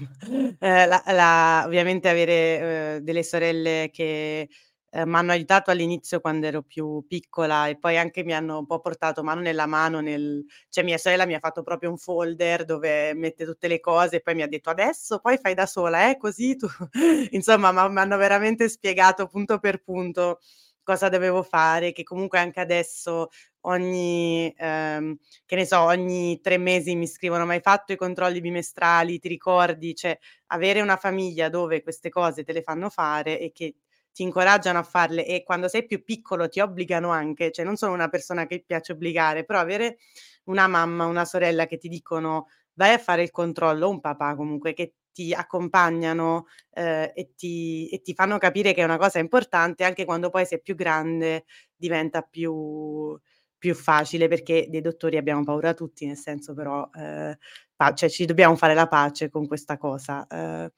ehm, 0.60 0.88
la 0.90 1.02
la 1.08 1.64
ovviamente 1.66 2.10
avere, 2.10 2.98
uhm, 2.98 3.04
delle 3.04 3.24
sorelle 3.24 3.90
che, 3.92 4.50
ehm, 4.92 5.10
m'hanno 5.10 5.32
aiutato 5.32 5.72
all'inizio 5.72 6.20
quando 6.22 6.48
ero 6.48 6.62
più 6.64 7.04
piccola 7.08 7.68
e 7.68 7.78
poi 7.78 7.98
anche 7.98 8.24
mi 8.24 8.34
hanno 8.34 8.60
un 8.60 8.66
po' 8.66 8.80
portato 8.80 9.24
mano 9.24 9.42
nella 9.42 9.66
mano 9.66 10.00
nel 10.02 10.44
cioè 10.70 10.84
mia 10.84 10.98
sorella 10.98 11.26
mi 11.26 11.34
ha 11.36 11.40
fatto 11.40 11.64
proprio 11.64 11.90
un 11.90 11.98
folder 11.98 12.66
dove 12.66 13.14
mette 13.14 13.46
tutte 13.46 13.68
le 13.68 13.80
cose 13.80 14.18
e 14.18 14.22
poi 14.22 14.36
mi 14.36 14.42
ha 14.44 14.48
detto: 14.48 14.70
"Adesso 14.70 15.20
poi 15.20 15.38
fai 15.38 15.54
da 15.54 15.66
sola, 15.66 16.10
eh, 16.10 16.18
così 16.18 16.56
tu" 16.56 16.68
insomma 17.32 17.72
m'ha 17.72 17.88
m'hanno 17.90 18.18
veramente 18.18 18.70
spiegato 18.70 19.28
punto 19.28 19.60
per 19.60 19.82
punto 19.84 20.40
cosa 20.84 21.10
dovevo 21.10 21.44
fare, 21.44 21.92
che 21.92 22.04
comunque 22.04 22.40
anche 22.40 22.62
adesso 22.62 23.28
ogni 23.62 24.54
ehm, 24.58 25.18
che 25.46 25.56
ne 25.58 25.66
so, 25.66 25.82
ogni 25.82 26.40
3 26.42 26.58
mesi 26.58 26.96
mi 26.96 27.08
scrivono: 27.08 27.46
"Ma 27.46 27.54
hai 27.54 27.60
fatto 27.62 27.92
i 27.94 27.98
controlli 27.98 28.40
bimestrali? 28.42 29.20
Ti 29.20 29.28
ricordi?" 29.28 29.94
Cioè, 29.96 30.18
avere 30.48 30.82
una 30.82 30.96
famiglia 30.98 31.50
dove 31.50 31.82
queste 31.84 32.10
cose 32.10 32.44
te 32.44 32.54
le 32.54 32.62
fanno 32.62 32.90
fare 32.90 33.40
e 33.40 33.52
che 33.52 33.76
ti 34.18 34.24
incoraggiano 34.24 34.80
a 34.80 34.84
farle 34.84 35.28
e 35.28 35.44
quando 35.44 35.68
sei 35.68 35.86
più 35.86 36.04
piccolo 36.04 36.50
ti 36.50 36.60
obbligano 36.60 37.12
anche, 37.12 37.52
cioè 37.52 37.64
non 37.64 37.76
sono 37.76 37.94
una 37.94 38.10
persona 38.10 38.48
che 38.48 38.64
piace 38.66 38.94
obbligare, 38.94 39.46
però 39.46 39.60
avere 39.60 39.98
una 40.46 40.68
mamma, 40.68 41.06
una 41.06 41.24
sorella 41.24 41.68
che 41.68 41.78
ti 41.78 41.88
dicono: 41.88 42.48
"Vai 42.74 42.94
a 42.94 42.98
fare 42.98 43.22
il 43.22 43.30
controllo", 43.32 43.88
un 43.90 44.00
papà 44.00 44.36
comunque 44.36 44.74
che 44.74 44.96
ti 45.14 45.34
accompagnano, 45.34 46.48
ehm, 46.74 47.12
e 47.14 47.34
ti 47.36 47.88
e 47.90 48.02
ti 48.02 48.14
fanno 48.16 48.40
capire 48.40 48.74
che 48.74 48.82
è 48.82 48.86
una 48.86 48.98
cosa 48.98 49.20
importante, 49.20 49.84
anche 49.84 50.04
quando 50.06 50.30
poi 50.32 50.46
sei 50.48 50.62
più 50.62 50.74
grande 50.76 51.46
diventa 51.76 52.22
più 52.24 53.16
più 53.60 53.74
facile, 53.76 54.28
perché 54.28 54.68
dei 54.70 54.82
dottori 54.82 55.18
abbiamo 55.18 55.44
paura 55.44 55.74
tutti, 55.76 56.06
nel 56.08 56.18
senso 56.18 56.54
però, 56.56 56.90
ehm, 56.94 57.36
pa 57.76 57.94
cioè 57.94 58.10
ci 58.10 58.26
dobbiamo 58.26 58.56
fare 58.56 58.74
la 58.76 58.88
pace 58.88 59.30
con 59.30 59.46
questa 59.48 59.78
cosa. 59.78 60.26
Ehm, 60.30 60.70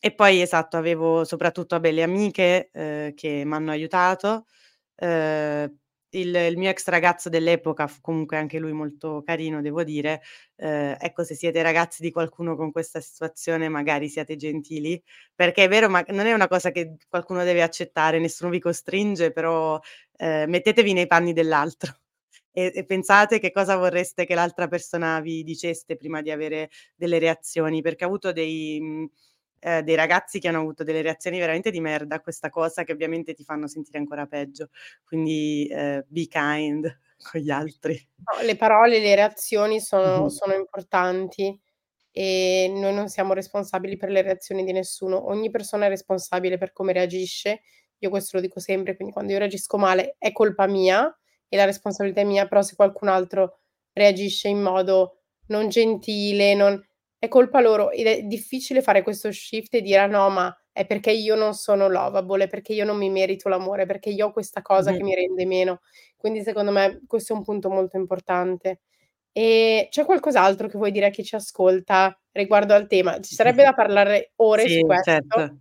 e 0.00 0.14
poi 0.14 0.40
esatto, 0.40 0.76
avevo 0.76 1.24
soprattutto 1.24 1.74
vabbè 1.76 1.90
le 1.92 2.02
amiche, 2.02 2.70
ehm, 2.72 3.14
che 3.14 3.44
m'hanno 3.44 3.70
aiutato, 3.72 4.46
ehm, 4.96 5.76
il 6.12 6.34
il 6.34 6.56
mio 6.56 6.70
ex 6.70 6.88
ragazzo 6.88 7.28
dell'epoca 7.28 7.86
comunque 8.00 8.36
anche 8.38 8.58
lui 8.58 8.72
molto 8.72 9.22
carino 9.24 9.60
devo 9.62 9.84
dire. 9.84 10.22
Ehm, 10.56 10.96
ecco, 11.00 11.24
se 11.24 11.34
siete 11.34 11.62
ragazzi 11.62 12.02
di 12.02 12.10
qualcuno 12.12 12.56
con 12.56 12.72
questa 12.72 13.00
situazione 13.00 13.68
magari 13.68 14.08
siate 14.08 14.36
gentili, 14.36 15.02
perché 15.34 15.64
è 15.64 15.68
vero, 15.68 15.88
ma 15.88 16.04
non 16.08 16.26
è 16.26 16.32
una 16.32 16.48
cosa 16.48 16.70
che 16.70 16.96
qualcuno 17.08 17.44
deve 17.44 17.62
accettare, 17.62 18.18
nessuno 18.20 18.50
vi 18.50 18.60
costringe, 18.60 19.32
però, 19.32 19.78
ehm, 20.16 20.48
mettetevi 20.50 20.92
nei 20.94 21.06
panni 21.06 21.32
dell'altro 21.32 21.98
e 22.52 22.72
e 22.74 22.84
pensate 22.86 23.38
che 23.40 23.50
cosa 23.52 23.76
vorreste 23.76 24.24
che 24.26 24.34
l'altra 24.34 24.68
persona 24.68 25.20
vi 25.20 25.42
diceste 25.44 25.96
prima 25.96 26.22
di 26.22 26.30
avere 26.30 26.70
delle 26.96 27.18
reazioni, 27.18 27.82
perché 27.82 28.04
ho 28.04 28.08
avuto 28.08 28.32
dei 28.32 29.08
ehm, 29.60 29.80
dei 29.82 29.94
ragazzi 29.94 30.38
che 30.40 30.48
hanno 30.48 30.60
avuto 30.60 30.84
delle 30.84 31.02
reazioni 31.02 31.38
veramente 31.38 31.70
di 31.70 31.80
merda 31.80 32.16
a 32.16 32.20
questa 32.20 32.50
cosa, 32.50 32.84
che 32.84 32.92
ovviamente 32.92 33.34
ti 33.34 33.44
fanno 33.44 33.66
sentire 33.68 33.98
ancora 33.98 34.26
peggio. 34.26 34.68
Quindi, 35.04 35.68
ehm, 35.70 36.04
be 36.08 36.26
kind 36.26 37.00
con 37.30 37.40
gli 37.40 37.50
altri. 37.50 38.08
No, 38.30 38.42
le 38.44 38.56
parole, 38.56 38.98
le 39.00 39.14
reazioni 39.14 39.80
sono 39.80 40.28
Mh-mh. 40.28 40.28
sono 40.28 40.52
importanti 40.54 41.58
e 42.10 42.70
noi 42.74 42.92
non 42.94 43.08
siamo 43.08 43.32
responsabili 43.32 43.96
per 43.96 44.10
le 44.10 44.22
reazioni 44.22 44.64
di 44.64 44.72
nessuno. 44.72 45.28
Ogni 45.28 45.50
persona 45.50 45.86
è 45.86 45.88
responsabile 45.88 46.58
per 46.58 46.72
come 46.72 46.92
reagisce. 46.92 47.62
Io 47.98 48.10
questo 48.10 48.36
lo 48.36 48.42
dico 48.42 48.60
sempre, 48.60 48.96
quindi 48.96 49.12
quando 49.14 49.32
io 49.32 49.38
reagisco 49.38 49.78
male 49.78 50.16
è 50.18 50.32
colpa 50.32 50.66
mia 50.66 51.14
e 51.48 51.56
la 51.56 51.64
responsabilità 51.64 52.20
è 52.20 52.24
mia, 52.24 52.46
però 52.48 52.62
se 52.62 52.76
qualcun 52.76 53.08
altro 53.08 53.60
reagisce 53.92 54.48
in 54.48 54.60
modo 54.62 55.20
non 55.46 55.68
gentile, 55.68 56.54
non 56.54 56.80
è 57.18 57.28
colpa 57.28 57.60
loro 57.60 57.90
ed 57.90 58.06
è 58.06 58.22
difficile 58.22 58.82
fare 58.82 59.02
questo 59.02 59.30
shift 59.32 59.74
e 59.74 59.80
dire: 59.82 59.98
"Ah 60.00 60.06
no, 60.06 60.28
ma 60.30 60.56
è 60.72 60.86
perché 60.86 61.10
io 61.12 61.34
non 61.34 61.54
sono 61.54 61.88
lovable, 61.88 62.44
è 62.44 62.48
perché 62.48 62.72
io 62.74 62.84
non 62.84 62.96
mi 62.98 63.10
merito 63.10 63.48
l'amore, 63.48 63.86
perché 63.86 64.10
io 64.10 64.26
ho 64.28 64.32
questa 64.32 64.62
cosa 64.62 64.92
che 64.92 65.02
Mh-mh. 65.02 65.04
mi 65.04 65.14
rende 65.14 65.46
meno". 65.46 65.80
Quindi 66.16 66.42
secondo 66.42 66.70
me 66.72 67.00
questo 67.06 67.32
è 67.34 67.36
un 67.36 67.42
punto 67.44 67.68
molto 67.70 67.96
importante. 67.96 68.80
Ehm, 69.32 69.88
c'è 69.90 70.04
qualcos'altro 70.04 70.68
che 70.68 70.78
vuoi 70.78 70.92
dire 70.92 71.06
a 71.06 71.10
chi 71.10 71.24
ci 71.24 71.34
ascolta 71.36 72.18
riguardo 72.32 72.74
al 72.74 72.86
tema? 72.88 73.20
Ci 73.20 73.34
sarebbe 73.34 73.62
da 73.64 73.74
parlare 73.74 74.32
ore 74.36 74.68
su 74.68 74.80
Sì, 74.80 74.84
questo. 74.84 75.00
certo. 75.00 75.60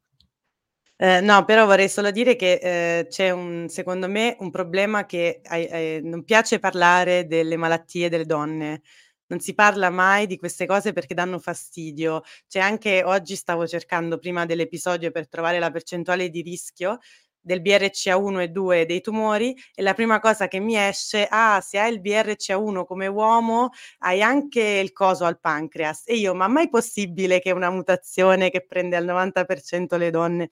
Ehm, 1.00 1.26
no, 1.26 1.46
però 1.46 1.66
vorrei 1.68 1.90
solo 1.90 2.10
dire 2.10 2.36
che, 2.36 2.54
ehm, 2.62 3.08
c'è 3.08 3.30
un 3.30 3.68
secondo 3.70 4.08
me, 4.10 4.36
un 4.40 4.50
problema 4.50 5.06
che 5.06 5.42
ehm, 5.44 6.08
non 6.08 6.24
piace 6.24 6.58
parlare 6.60 7.28
delle 7.28 7.56
malattie 7.56 8.10
delle 8.10 8.26
donne. 8.26 8.82
Non 9.30 9.40
si 9.42 9.54
parla 9.54 9.90
mai 9.90 10.26
di 10.26 10.38
queste 10.38 10.66
cose 10.66 10.94
perché 10.94 11.14
danno 11.14 11.38
fastidio. 11.40 12.22
Cioè 12.48 12.60
anche 12.62 13.04
oggi 13.04 13.36
stavo 13.36 13.68
cercando 13.68 14.18
prima 14.20 14.46
dell'episodio 14.46 15.12
per 15.12 15.28
trovare 15.28 15.60
la 15.60 15.70
percentuale 15.70 16.30
di 16.30 16.42
rischio 16.42 17.00
del 17.42 17.62
BRCA1 17.62 18.40
e 18.40 18.48
2 18.50 18.86
dei 18.86 19.02
tumori 19.02 19.54
e 19.76 19.82
la 19.82 19.94
prima 19.94 20.20
cosa 20.22 20.48
che 20.48 20.60
mi 20.60 20.78
esce: 20.78 21.28
"Ah, 21.30 21.60
se 21.62 21.78
hai 21.78 21.92
il 21.94 22.00
BRCA1 22.02 22.86
come 22.86 23.08
uomo 23.08 23.70
hai 24.00 24.22
anche 24.22 24.62
il 24.62 24.94
coso 24.94 25.26
al 25.26 25.40
pancreas". 25.42 26.04
E 26.06 26.16
io: 26.16 26.34
"Ma 26.34 26.48
mai 26.48 26.70
possibile 26.70 27.40
che 27.42 27.52
una 27.52 27.70
mutazione 27.70 28.50
che 28.50 28.66
prende 28.66 28.96
al 28.96 29.04
90% 29.06 29.98
le 29.98 30.10
donne?" 30.10 30.50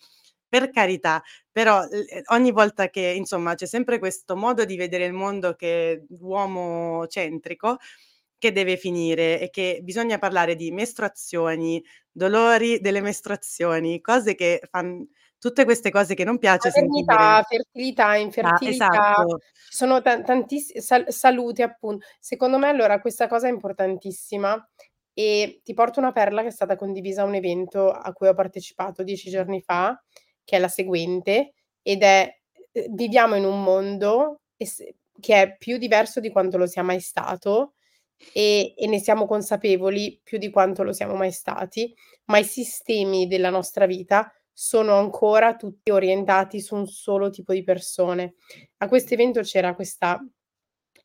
Per 0.48 0.70
carità, 0.70 1.22
però 1.52 1.82
l 1.84 2.06
ehm, 2.10 2.22
ogni 2.32 2.52
volta 2.52 2.90
che 2.90 3.02
insomma 3.02 3.56
c'è 3.56 3.66
sempre 3.66 4.00
questo 4.00 4.36
modo 4.38 4.64
di 4.66 4.76
vedere 4.78 5.06
il 5.06 5.12
mondo 5.14 5.54
che 5.56 5.92
è 5.94 6.02
uomocentrico, 6.20 7.78
che 8.46 8.52
deve 8.54 8.78
finire 8.78 9.40
e 9.40 9.50
che 9.50 9.80
bisogna 9.84 10.18
parlare 10.20 10.56
di 10.56 10.72
mestruazioni, 10.72 11.84
dolori 12.12 12.80
delle 12.80 13.02
mestruazioni, 13.02 14.02
cose 14.02 14.36
che 14.36 14.62
fan 14.70 15.08
tutte 15.40 15.64
queste 15.66 15.92
cose 15.92 16.16
che 16.16 16.24
non 16.26 16.38
piace 16.40 16.72
Maternità, 16.74 17.44
fertilità, 17.48 18.16
Ah, 18.42 18.58
infertilità, 18.58 19.26
esatto. 19.26 19.42
ci 19.62 19.76
sono 19.76 20.02
tan 20.02 20.24
tantissi 20.24 20.80
sal 20.82 21.06
salute 21.12 21.64
appun 21.64 21.98
secondo 22.20 22.58
me 22.58 22.70
allora 22.70 23.02
questa 23.02 23.28
cosa 23.28 23.48
è 23.48 23.52
importantissima 23.52 24.66
e 25.14 25.60
ti 25.64 25.74
porto 25.74 26.00
una 26.00 26.12
perla 26.14 26.42
che 26.42 26.48
è 26.48 26.52
stata 26.52 26.76
condivisa 26.78 27.24
a 27.24 27.26
un 27.26 27.36
evento 27.36 27.90
a 27.92 28.12
cui 28.14 28.28
ho 28.28 28.34
partecipato 28.34 29.04
10 29.04 29.30
Mh. 29.30 29.30
giorni 29.30 29.62
fa, 29.62 30.02
che 30.44 30.56
è 30.58 30.60
la 30.60 30.68
seguente, 30.68 31.54
ed 31.82 32.04
è: 32.04 32.30
uhm, 32.74 32.96
viviamo 32.96 33.36
in 33.36 33.46
un 33.46 33.62
mondo 33.64 34.42
e 34.58 34.66
se 34.66 34.96
che 35.20 35.42
è 35.42 35.56
più 35.58 35.78
diverso 35.78 36.20
di 36.20 36.30
quanto 36.30 36.58
lo 36.58 36.68
sia 36.68 36.84
mai 36.84 37.00
stato 37.00 37.75
e 38.34 38.74
e 38.78 38.88
ne 38.88 39.00
siamo 39.00 39.26
consapevoli 39.28 40.20
più 40.24 40.38
di 40.38 40.50
quanto 40.50 40.84
lo 40.84 40.94
siamo 40.94 41.16
mai 41.16 41.32
stati, 41.32 41.94
ma 42.26 42.38
i 42.40 42.44
sistemi 42.46 43.28
della 43.28 43.50
nostra 43.50 43.86
vita 43.86 44.32
sono 44.54 44.96
ancora 44.98 45.56
tutti 45.56 45.92
orientati 45.92 46.62
su 46.62 46.76
un 46.76 46.88
solo 46.88 47.30
tipo 47.30 47.54
di 47.54 47.64
persone. 47.64 48.36
A 48.78 48.88
questo 48.88 49.14
evento 49.14 49.42
c'era 49.42 49.76
questa 49.76 50.20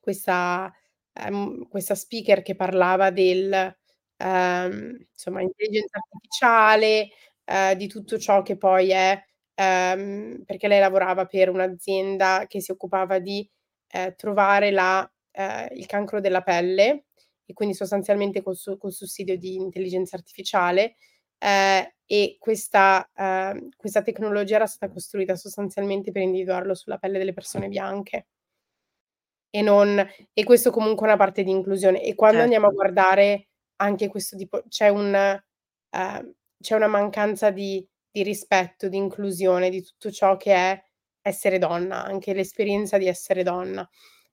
questa 0.01 0.73
ehm, 1.15 1.69
questa 1.69 1.95
speaker 1.95 2.43
che 2.43 2.55
parlava 2.57 3.11
del 3.11 3.53
ehm, 4.17 5.07
insomma 5.13 5.43
intelligenza 5.43 5.99
artificiale, 5.99 7.09
ehm, 7.45 7.75
di 7.75 7.87
tutto 7.89 8.19
ciò 8.19 8.43
che 8.43 8.57
poi 8.57 8.91
è 8.91 9.23
ehm, 9.55 10.43
perché 10.45 10.69
lei 10.69 10.81
lavorava 10.81 11.27
per 11.27 11.49
un'azienda 11.51 12.47
che 12.49 12.61
si 12.61 12.71
occupava 12.73 13.19
di, 13.19 13.49
ehm, 13.89 14.15
trovare 14.17 14.71
la 14.71 15.09
ehm, 15.33 15.69
il 15.73 15.87
cancro 15.87 16.21
della 16.21 16.43
pelle 16.43 17.07
e 17.47 17.53
quindi 17.55 17.75
sostanzialmente 17.75 18.43
col 18.43 18.57
su 18.57 18.77
col 18.79 18.93
sussidio 18.93 19.37
di 19.39 19.55
intelligenza 19.57 20.17
artificiale, 20.17 20.95
ehm, 21.39 21.87
e 22.07 22.37
questa 22.41 23.09
ehm, 23.15 23.69
questa 23.77 24.03
tecnologia 24.03 24.57
era 24.57 24.67
stata 24.67 24.93
costruita 24.93 25.37
sostanzialmente 25.37 26.13
per 26.13 26.23
individuarlo 26.23 26.75
sulla 26.75 26.99
pelle 26.99 27.19
delle 27.19 27.33
persone 27.35 27.69
bianche. 27.69 28.25
E 29.55 29.63
non 29.63 29.99
e 30.33 30.45
questo 30.45 30.71
comunque 30.71 31.07
è 31.07 31.09
una 31.11 31.19
parte 31.19 31.43
di 31.43 31.51
inclusione. 31.51 32.03
E 32.03 32.15
quando 32.15 32.43
andiamo 32.43 32.69
a 32.69 32.71
Certo. 32.71 32.73
guardare 32.73 33.49
anche 33.77 34.07
questo 34.09 34.37
tipo 34.37 34.63
c'è 34.69 34.89
un 34.89 35.13
ehm, 35.15 36.33
c'è 36.61 36.75
una 36.77 36.87
mancanza 36.87 37.51
di 37.51 37.85
di 38.13 38.23
rispetto, 38.25 38.89
di 38.89 38.97
inclusione, 38.97 39.71
di 39.71 39.83
tutto 39.85 40.11
ciò 40.11 40.37
che 40.37 40.53
è 40.55 40.83
essere 41.23 41.59
donna, 41.59 42.03
anche 42.05 42.33
l'esperienza 42.35 42.99
di 42.99 43.07
essere 43.07 43.43
donna. 43.45 43.89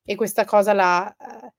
E 0.10 0.16
questa 0.16 0.46
cosa 0.46 0.72
la 0.74 1.14
ehm, 1.20 1.50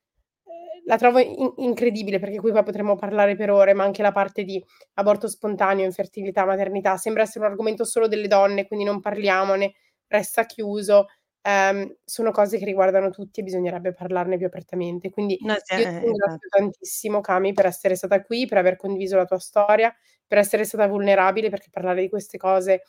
la 0.87 0.97
trovo 0.97 1.19
in 1.19 1.53
incredibile, 1.59 2.19
perché 2.19 2.39
qui 2.41 2.51
poi 2.53 2.63
potremmo 2.63 2.97
parlare 2.97 3.37
per 3.37 3.51
ore, 3.51 3.75
ma 3.75 3.85
anche 3.85 4.01
la 4.03 4.13
parte 4.13 4.43
di 4.45 4.63
aborto 4.95 5.29
spontaneo, 5.29 5.85
infertilità, 5.85 6.47
maternità, 6.47 6.97
sembra 6.97 7.23
essere 7.25 7.45
un 7.45 7.51
argomento 7.51 7.85
solo 7.85 8.09
delle 8.09 8.27
donne, 8.29 8.67
quindi 8.67 8.85
non 8.87 9.01
parliamone, 9.01 9.75
resta 10.07 10.45
chiuso. 10.47 11.07
ehm, 11.43 11.97
sono 12.05 12.31
cose 12.31 12.57
che 12.59 12.65
riguardano 12.65 13.11
tutti 13.11 13.41
e 13.41 13.43
bisognerebbe 13.43 13.93
parlarne 13.93 14.37
più 14.39 14.47
apertamente. 14.47 15.11
Quindi 15.11 15.39
No, 15.41 15.55
sì, 15.65 15.75
io 15.75 15.85
ti 15.87 15.95
eh, 15.97 16.11
esa 16.11 16.39
ringrazio 16.39 16.49
tantissimo 16.49 17.21
Cami 17.21 17.53
per 17.53 17.67
essere 17.67 17.95
stata 17.97 18.23
qui, 18.23 18.47
per 18.47 18.59
aver 18.59 18.77
condiviso 18.77 19.17
la 19.17 19.25
tua 19.27 19.39
storia, 19.39 19.95
per 20.27 20.39
essere 20.39 20.65
stata 20.65 20.87
vulnerabile, 20.89 21.51
perché 21.51 21.69
parlare 21.71 22.01
di 22.03 22.09
queste 22.09 22.39
cose 22.39 22.83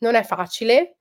non 0.00 0.14
è 0.14 0.22
facile. 0.24 0.96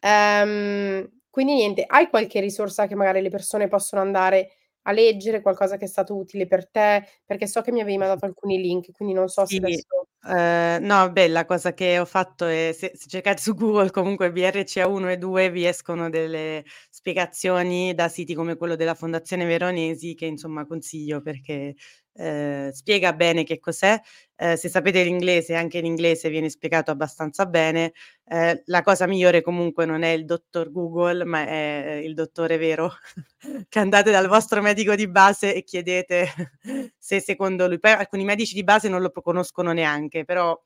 Ehm, 0.00 1.08
quindi 1.36 1.52
niente, 1.54 1.84
hai 1.86 2.08
qualche 2.08 2.40
risorsa 2.40 2.86
che 2.86 2.94
magari 2.94 3.20
le 3.20 3.28
persone 3.28 3.68
possono 3.68 4.00
andare 4.00 4.52
a 4.84 4.92
leggere, 4.92 5.42
qualcosa 5.42 5.76
che 5.76 5.84
è 5.84 5.88
stato 5.88 6.16
utile 6.16 6.46
per 6.46 6.70
te? 6.70 7.04
Perché 7.26 7.46
so 7.46 7.60
che 7.60 7.72
mi 7.72 7.82
avevi 7.82 7.98
mandato 7.98 8.24
alcuni 8.24 8.58
link, 8.58 8.90
quindi 8.92 9.12
non 9.14 9.28
so 9.28 9.44
se 9.44 9.58
Sì, 9.58 9.60
adesso 9.62 10.08
ehm, 10.26 10.82
no, 10.84 11.08
beh, 11.12 11.28
la 11.28 11.44
cosa 11.44 11.72
che 11.72 12.00
ho 12.00 12.04
fatto 12.04 12.46
è 12.46 12.72
se 12.74 12.90
se 12.96 13.06
cercate 13.08 13.40
su 13.40 13.54
Google 13.54 13.90
comunque 13.92 14.32
BRCA 14.32 14.88
1 14.88 15.08
e 15.08 15.18
2 15.18 15.50
vi 15.50 15.64
escono 15.64 16.10
delle 16.10 16.64
spiegazioni 16.90 17.94
da 17.94 18.08
siti 18.08 18.34
come 18.34 18.56
quello 18.56 18.74
della 18.74 18.94
Fondazione 18.96 19.44
Veronesi 19.44 20.14
che 20.16 20.26
insomma 20.26 20.66
consiglio 20.66 21.22
perché, 21.22 21.76
ehm, 22.16 22.70
spiega 22.70 23.12
bene 23.12 23.44
che 23.44 23.58
cos'è. 23.58 23.98
Ehm, 24.36 24.54
se 24.54 24.68
sapete 24.68 25.02
l'inglese, 25.02 25.54
anche 25.54 25.78
in 25.78 25.84
inglese 25.86 26.28
viene 26.28 26.48
spiegato 26.50 26.90
abbastanza 26.90 27.46
bene. 27.46 27.92
Ehm, 28.28 28.62
la 28.66 28.82
cosa 28.82 29.06
migliore 29.06 29.42
comunque 29.42 29.86
non 29.86 30.02
è 30.02 30.10
il 30.10 30.24
dottor 30.24 30.70
Google, 30.70 31.24
ma 31.24 31.46
è 31.46 32.00
il 32.04 32.14
dottore 32.14 32.56
vero, 32.58 32.92
che 33.68 33.78
andate 33.78 34.10
dal 34.10 34.28
vostro 34.28 34.60
medico 34.62 34.94
di 34.94 35.08
base 35.08 35.54
e 35.54 35.62
chiedete 35.64 36.28
se 36.98 37.20
secondo 37.20 37.66
lui 37.68 37.78
poi 37.78 37.92
alcuni 37.92 38.24
medici 38.24 38.54
di 38.54 38.64
base 38.64 38.88
non 38.88 39.00
lo 39.02 39.10
conoscono 39.10 39.72
neanche, 39.72 40.24
però 40.24 40.58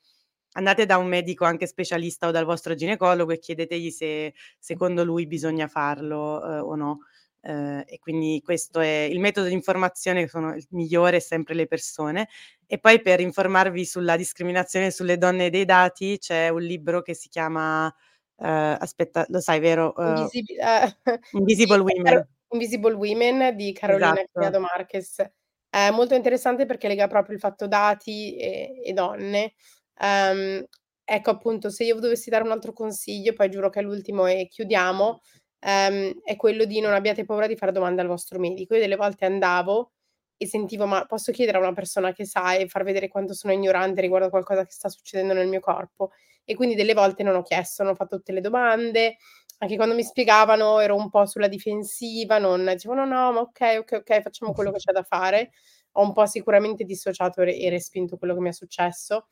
andate 0.55 0.87
da 0.87 0.97
un 0.97 1.07
medico 1.07 1.45
anche 1.45 1.67
specialista 1.67 2.27
o 2.29 2.31
dal 2.33 2.45
vostro 2.45 2.75
ginecologo 2.75 3.33
e 3.33 3.39
chiedetegli 3.39 3.91
se 3.91 4.35
secondo 4.59 5.05
lui 5.05 5.27
bisogna 5.27 5.69
farlo, 5.69 6.41
uhm, 6.43 6.63
o 6.69 6.75
no. 6.77 6.99
Ehm, 7.43 7.83
e 7.87 7.99
quindi 7.99 8.41
questo 8.45 8.81
è 8.81 9.01
il 9.11 9.19
metodo 9.21 9.47
di 9.49 9.55
informazione 9.55 10.29
sono 10.29 10.55
il 10.55 10.67
migliore 10.71 11.21
sempre 11.21 11.55
le 11.55 11.67
persone. 11.67 12.29
E 12.67 12.79
poi 12.79 13.01
per 13.03 13.21
informarvi 13.21 13.85
sulla 13.85 14.17
discriminazione 14.17 14.91
sulle 14.91 15.19
donne 15.19 15.51
dei 15.51 15.65
dati 15.65 16.19
c'è 16.19 16.49
un 16.49 16.63
libro 16.63 17.03
che 17.03 17.15
si 17.15 17.29
chiama, 17.29 17.93
ehm, 18.39 18.77
aspetta, 18.81 19.25
lo 19.29 19.41
sai 19.41 19.61
vero? 19.61 19.95
Invisibi 19.99 20.55
eh, 20.57 20.97
sì, 21.23 21.37
Invisible 21.39 21.79
Women. 21.79 22.29
Invisible 22.53 22.95
Women 22.95 23.57
di 23.57 23.73
Carolina 23.73 24.13
Esatto. 24.15 24.31
Criado 24.33 24.61
Marquez. 24.61 25.23
È 25.71 25.91
molto 25.91 26.15
interessante 26.15 26.67
perché 26.67 26.89
lega 26.89 27.07
proprio 27.07 27.35
il 27.35 27.41
fatto 27.41 27.67
dati 27.69 28.37
e 28.37 28.81
e 28.85 28.93
donne. 28.93 29.53
Ehm, 30.01 30.65
ecco 31.05 31.31
appunto, 31.31 31.71
se 31.71 31.85
io 31.85 31.99
dovessi 32.01 32.29
dare 32.31 32.45
un 32.45 32.51
altro 32.53 32.73
consiglio, 32.73 33.33
poi 33.35 33.51
giuro 33.51 33.71
che 33.71 33.81
è 33.81 33.83
l'ultimo 33.83 34.27
e 34.27 34.49
chiudiamo, 34.49 35.21
ehm, 35.61 36.21
è 36.25 36.37
quello 36.37 36.65
di 36.65 36.81
non 36.81 36.93
abbiate 36.95 37.25
paura 37.25 37.47
di 37.47 37.57
fare 37.57 37.73
domande 37.73 38.03
al 38.03 38.09
vostro 38.09 38.39
medico. 38.39 38.75
Io 38.75 38.81
delle 38.81 38.97
volte 38.97 39.25
andavo 39.27 39.93
e 40.37 40.47
sentivo: 40.47 40.87
"Ma 40.87 41.05
posso 41.07 41.33
chiedere 41.33 41.59
a 41.59 41.61
una 41.61 41.73
persona 41.75 42.13
che 42.13 42.25
sa 42.27 42.55
e 42.55 42.69
far 42.69 42.85
vedere 42.85 43.09
quanto 43.09 43.35
sono 43.35 43.53
ignorante 43.53 44.01
riguardo 44.01 44.27
a 44.29 44.31
qualcosa 44.31 44.65
che 44.65 44.73
sta 44.73 44.89
succedendo 44.89 45.35
nel 45.35 45.49
mio 45.49 45.61
corpo?" 45.61 46.11
E 46.45 46.55
quindi 46.57 46.75
delle 46.75 46.95
volte 46.95 47.23
non 47.23 47.37
ho 47.37 47.43
chiesto, 47.43 47.83
non 47.85 47.93
ho 47.93 47.97
fatto 47.97 48.17
tutte 48.17 48.33
le 48.33 48.41
domande, 48.41 49.17
anche 49.59 49.77
quando 49.77 49.95
mi 49.95 50.03
spiegavano 50.03 50.81
ero 50.81 50.97
un 50.97 51.11
po' 51.11 51.27
sulla 51.27 51.49
difensiva, 51.49 52.39
non 52.39 52.65
dicevo: 52.67 52.95
"No, 52.95 53.05
no, 53.07 53.33
ma 53.33 53.41
okay, 53.41 53.77
okay, 53.79 53.99
okay, 54.01 54.23
facciamo 54.23 54.53
quello 54.53 54.71
che 54.73 54.79
c'è 54.79 54.93
da 54.93 55.03
fare." 55.03 55.51
Ho 55.95 56.03
un 56.03 56.13
po' 56.13 56.25
sicuramente 56.27 56.85
dissociato 56.85 57.43
e 57.43 57.45
re 57.47 57.71
respinto 57.71 58.17
quello 58.17 58.35
che 58.35 58.41
mi 58.41 58.49
è 58.51 58.53
successo. 58.53 59.27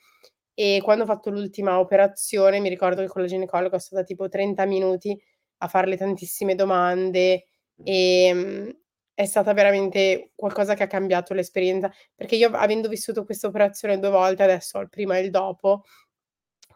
E 0.55 0.81
quando 0.83 1.05
ho 1.05 1.07
fatto 1.07 1.31
l'ultima 1.31 1.79
operazione 1.79 2.61
mi 2.61 2.69
ricordo 2.69 3.01
che 3.03 3.09
con 3.09 3.23
la 3.23 3.29
ginecologa 3.29 3.79
so 3.79 3.87
stata 3.89 4.03
tipo 4.05 4.29
30 4.29 4.67
minuti 4.67 5.17
a 5.59 5.69
farle 5.69 5.97
tantissime 5.97 6.55
domande, 6.55 7.45
ehm, 7.85 8.71
è 9.15 9.25
stata 9.27 9.53
veramente 9.53 10.31
qualcosa 10.35 10.75
che 10.75 10.85
ha 10.85 10.87
cambiato 10.87 11.35
l'esperienza, 11.35 11.91
perché 12.15 12.37
io 12.37 12.49
av 12.49 12.55
avendo 12.55 12.89
vissuto 12.89 13.25
questa 13.25 13.49
operazione 13.49 13.99
2 13.99 14.11
volte 14.11 14.43
adesso 14.45 14.79
ho 14.79 14.81
il 14.83 14.89
prima 14.89 15.17
e 15.19 15.23
il 15.23 15.31
dopo, 15.31 15.85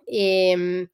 ehm 0.07 0.89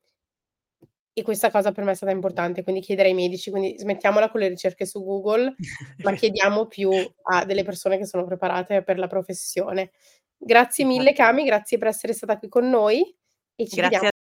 e 1.18 1.22
questa 1.24 1.50
cosa 1.50 1.72
per 1.72 1.82
me 1.82 1.90
è 1.90 1.94
stata 1.94 2.12
importante, 2.12 2.62
quindi 2.62 2.80
chiedere 2.80 3.08
ai 3.08 3.14
medici, 3.14 3.50
quindi 3.50 3.76
smettiamola 3.76 4.30
con 4.30 4.38
le 4.38 4.46
ricerche 4.48 4.86
su 4.86 5.02
Google, 5.02 5.52
ma 6.04 6.12
chiediamo 6.14 6.66
più 6.66 6.90
a 7.32 7.44
delle 7.44 7.64
persone 7.64 7.98
che 7.98 8.06
sono 8.06 8.24
preparate 8.24 8.84
per 8.84 8.98
la 8.98 9.08
professione. 9.08 9.90
Grazie 10.36 10.84
mille. 10.84 11.12
Cami, 11.12 11.44
grazie 11.44 11.76
per 11.76 11.88
essere 11.88 12.12
stata 12.12 12.38
qui 12.38 12.48
con 12.48 12.68
noi 12.70 13.00
e 13.56 13.66
ci 13.66 13.76
Grazie 13.76 13.98
vediamo 13.98 14.17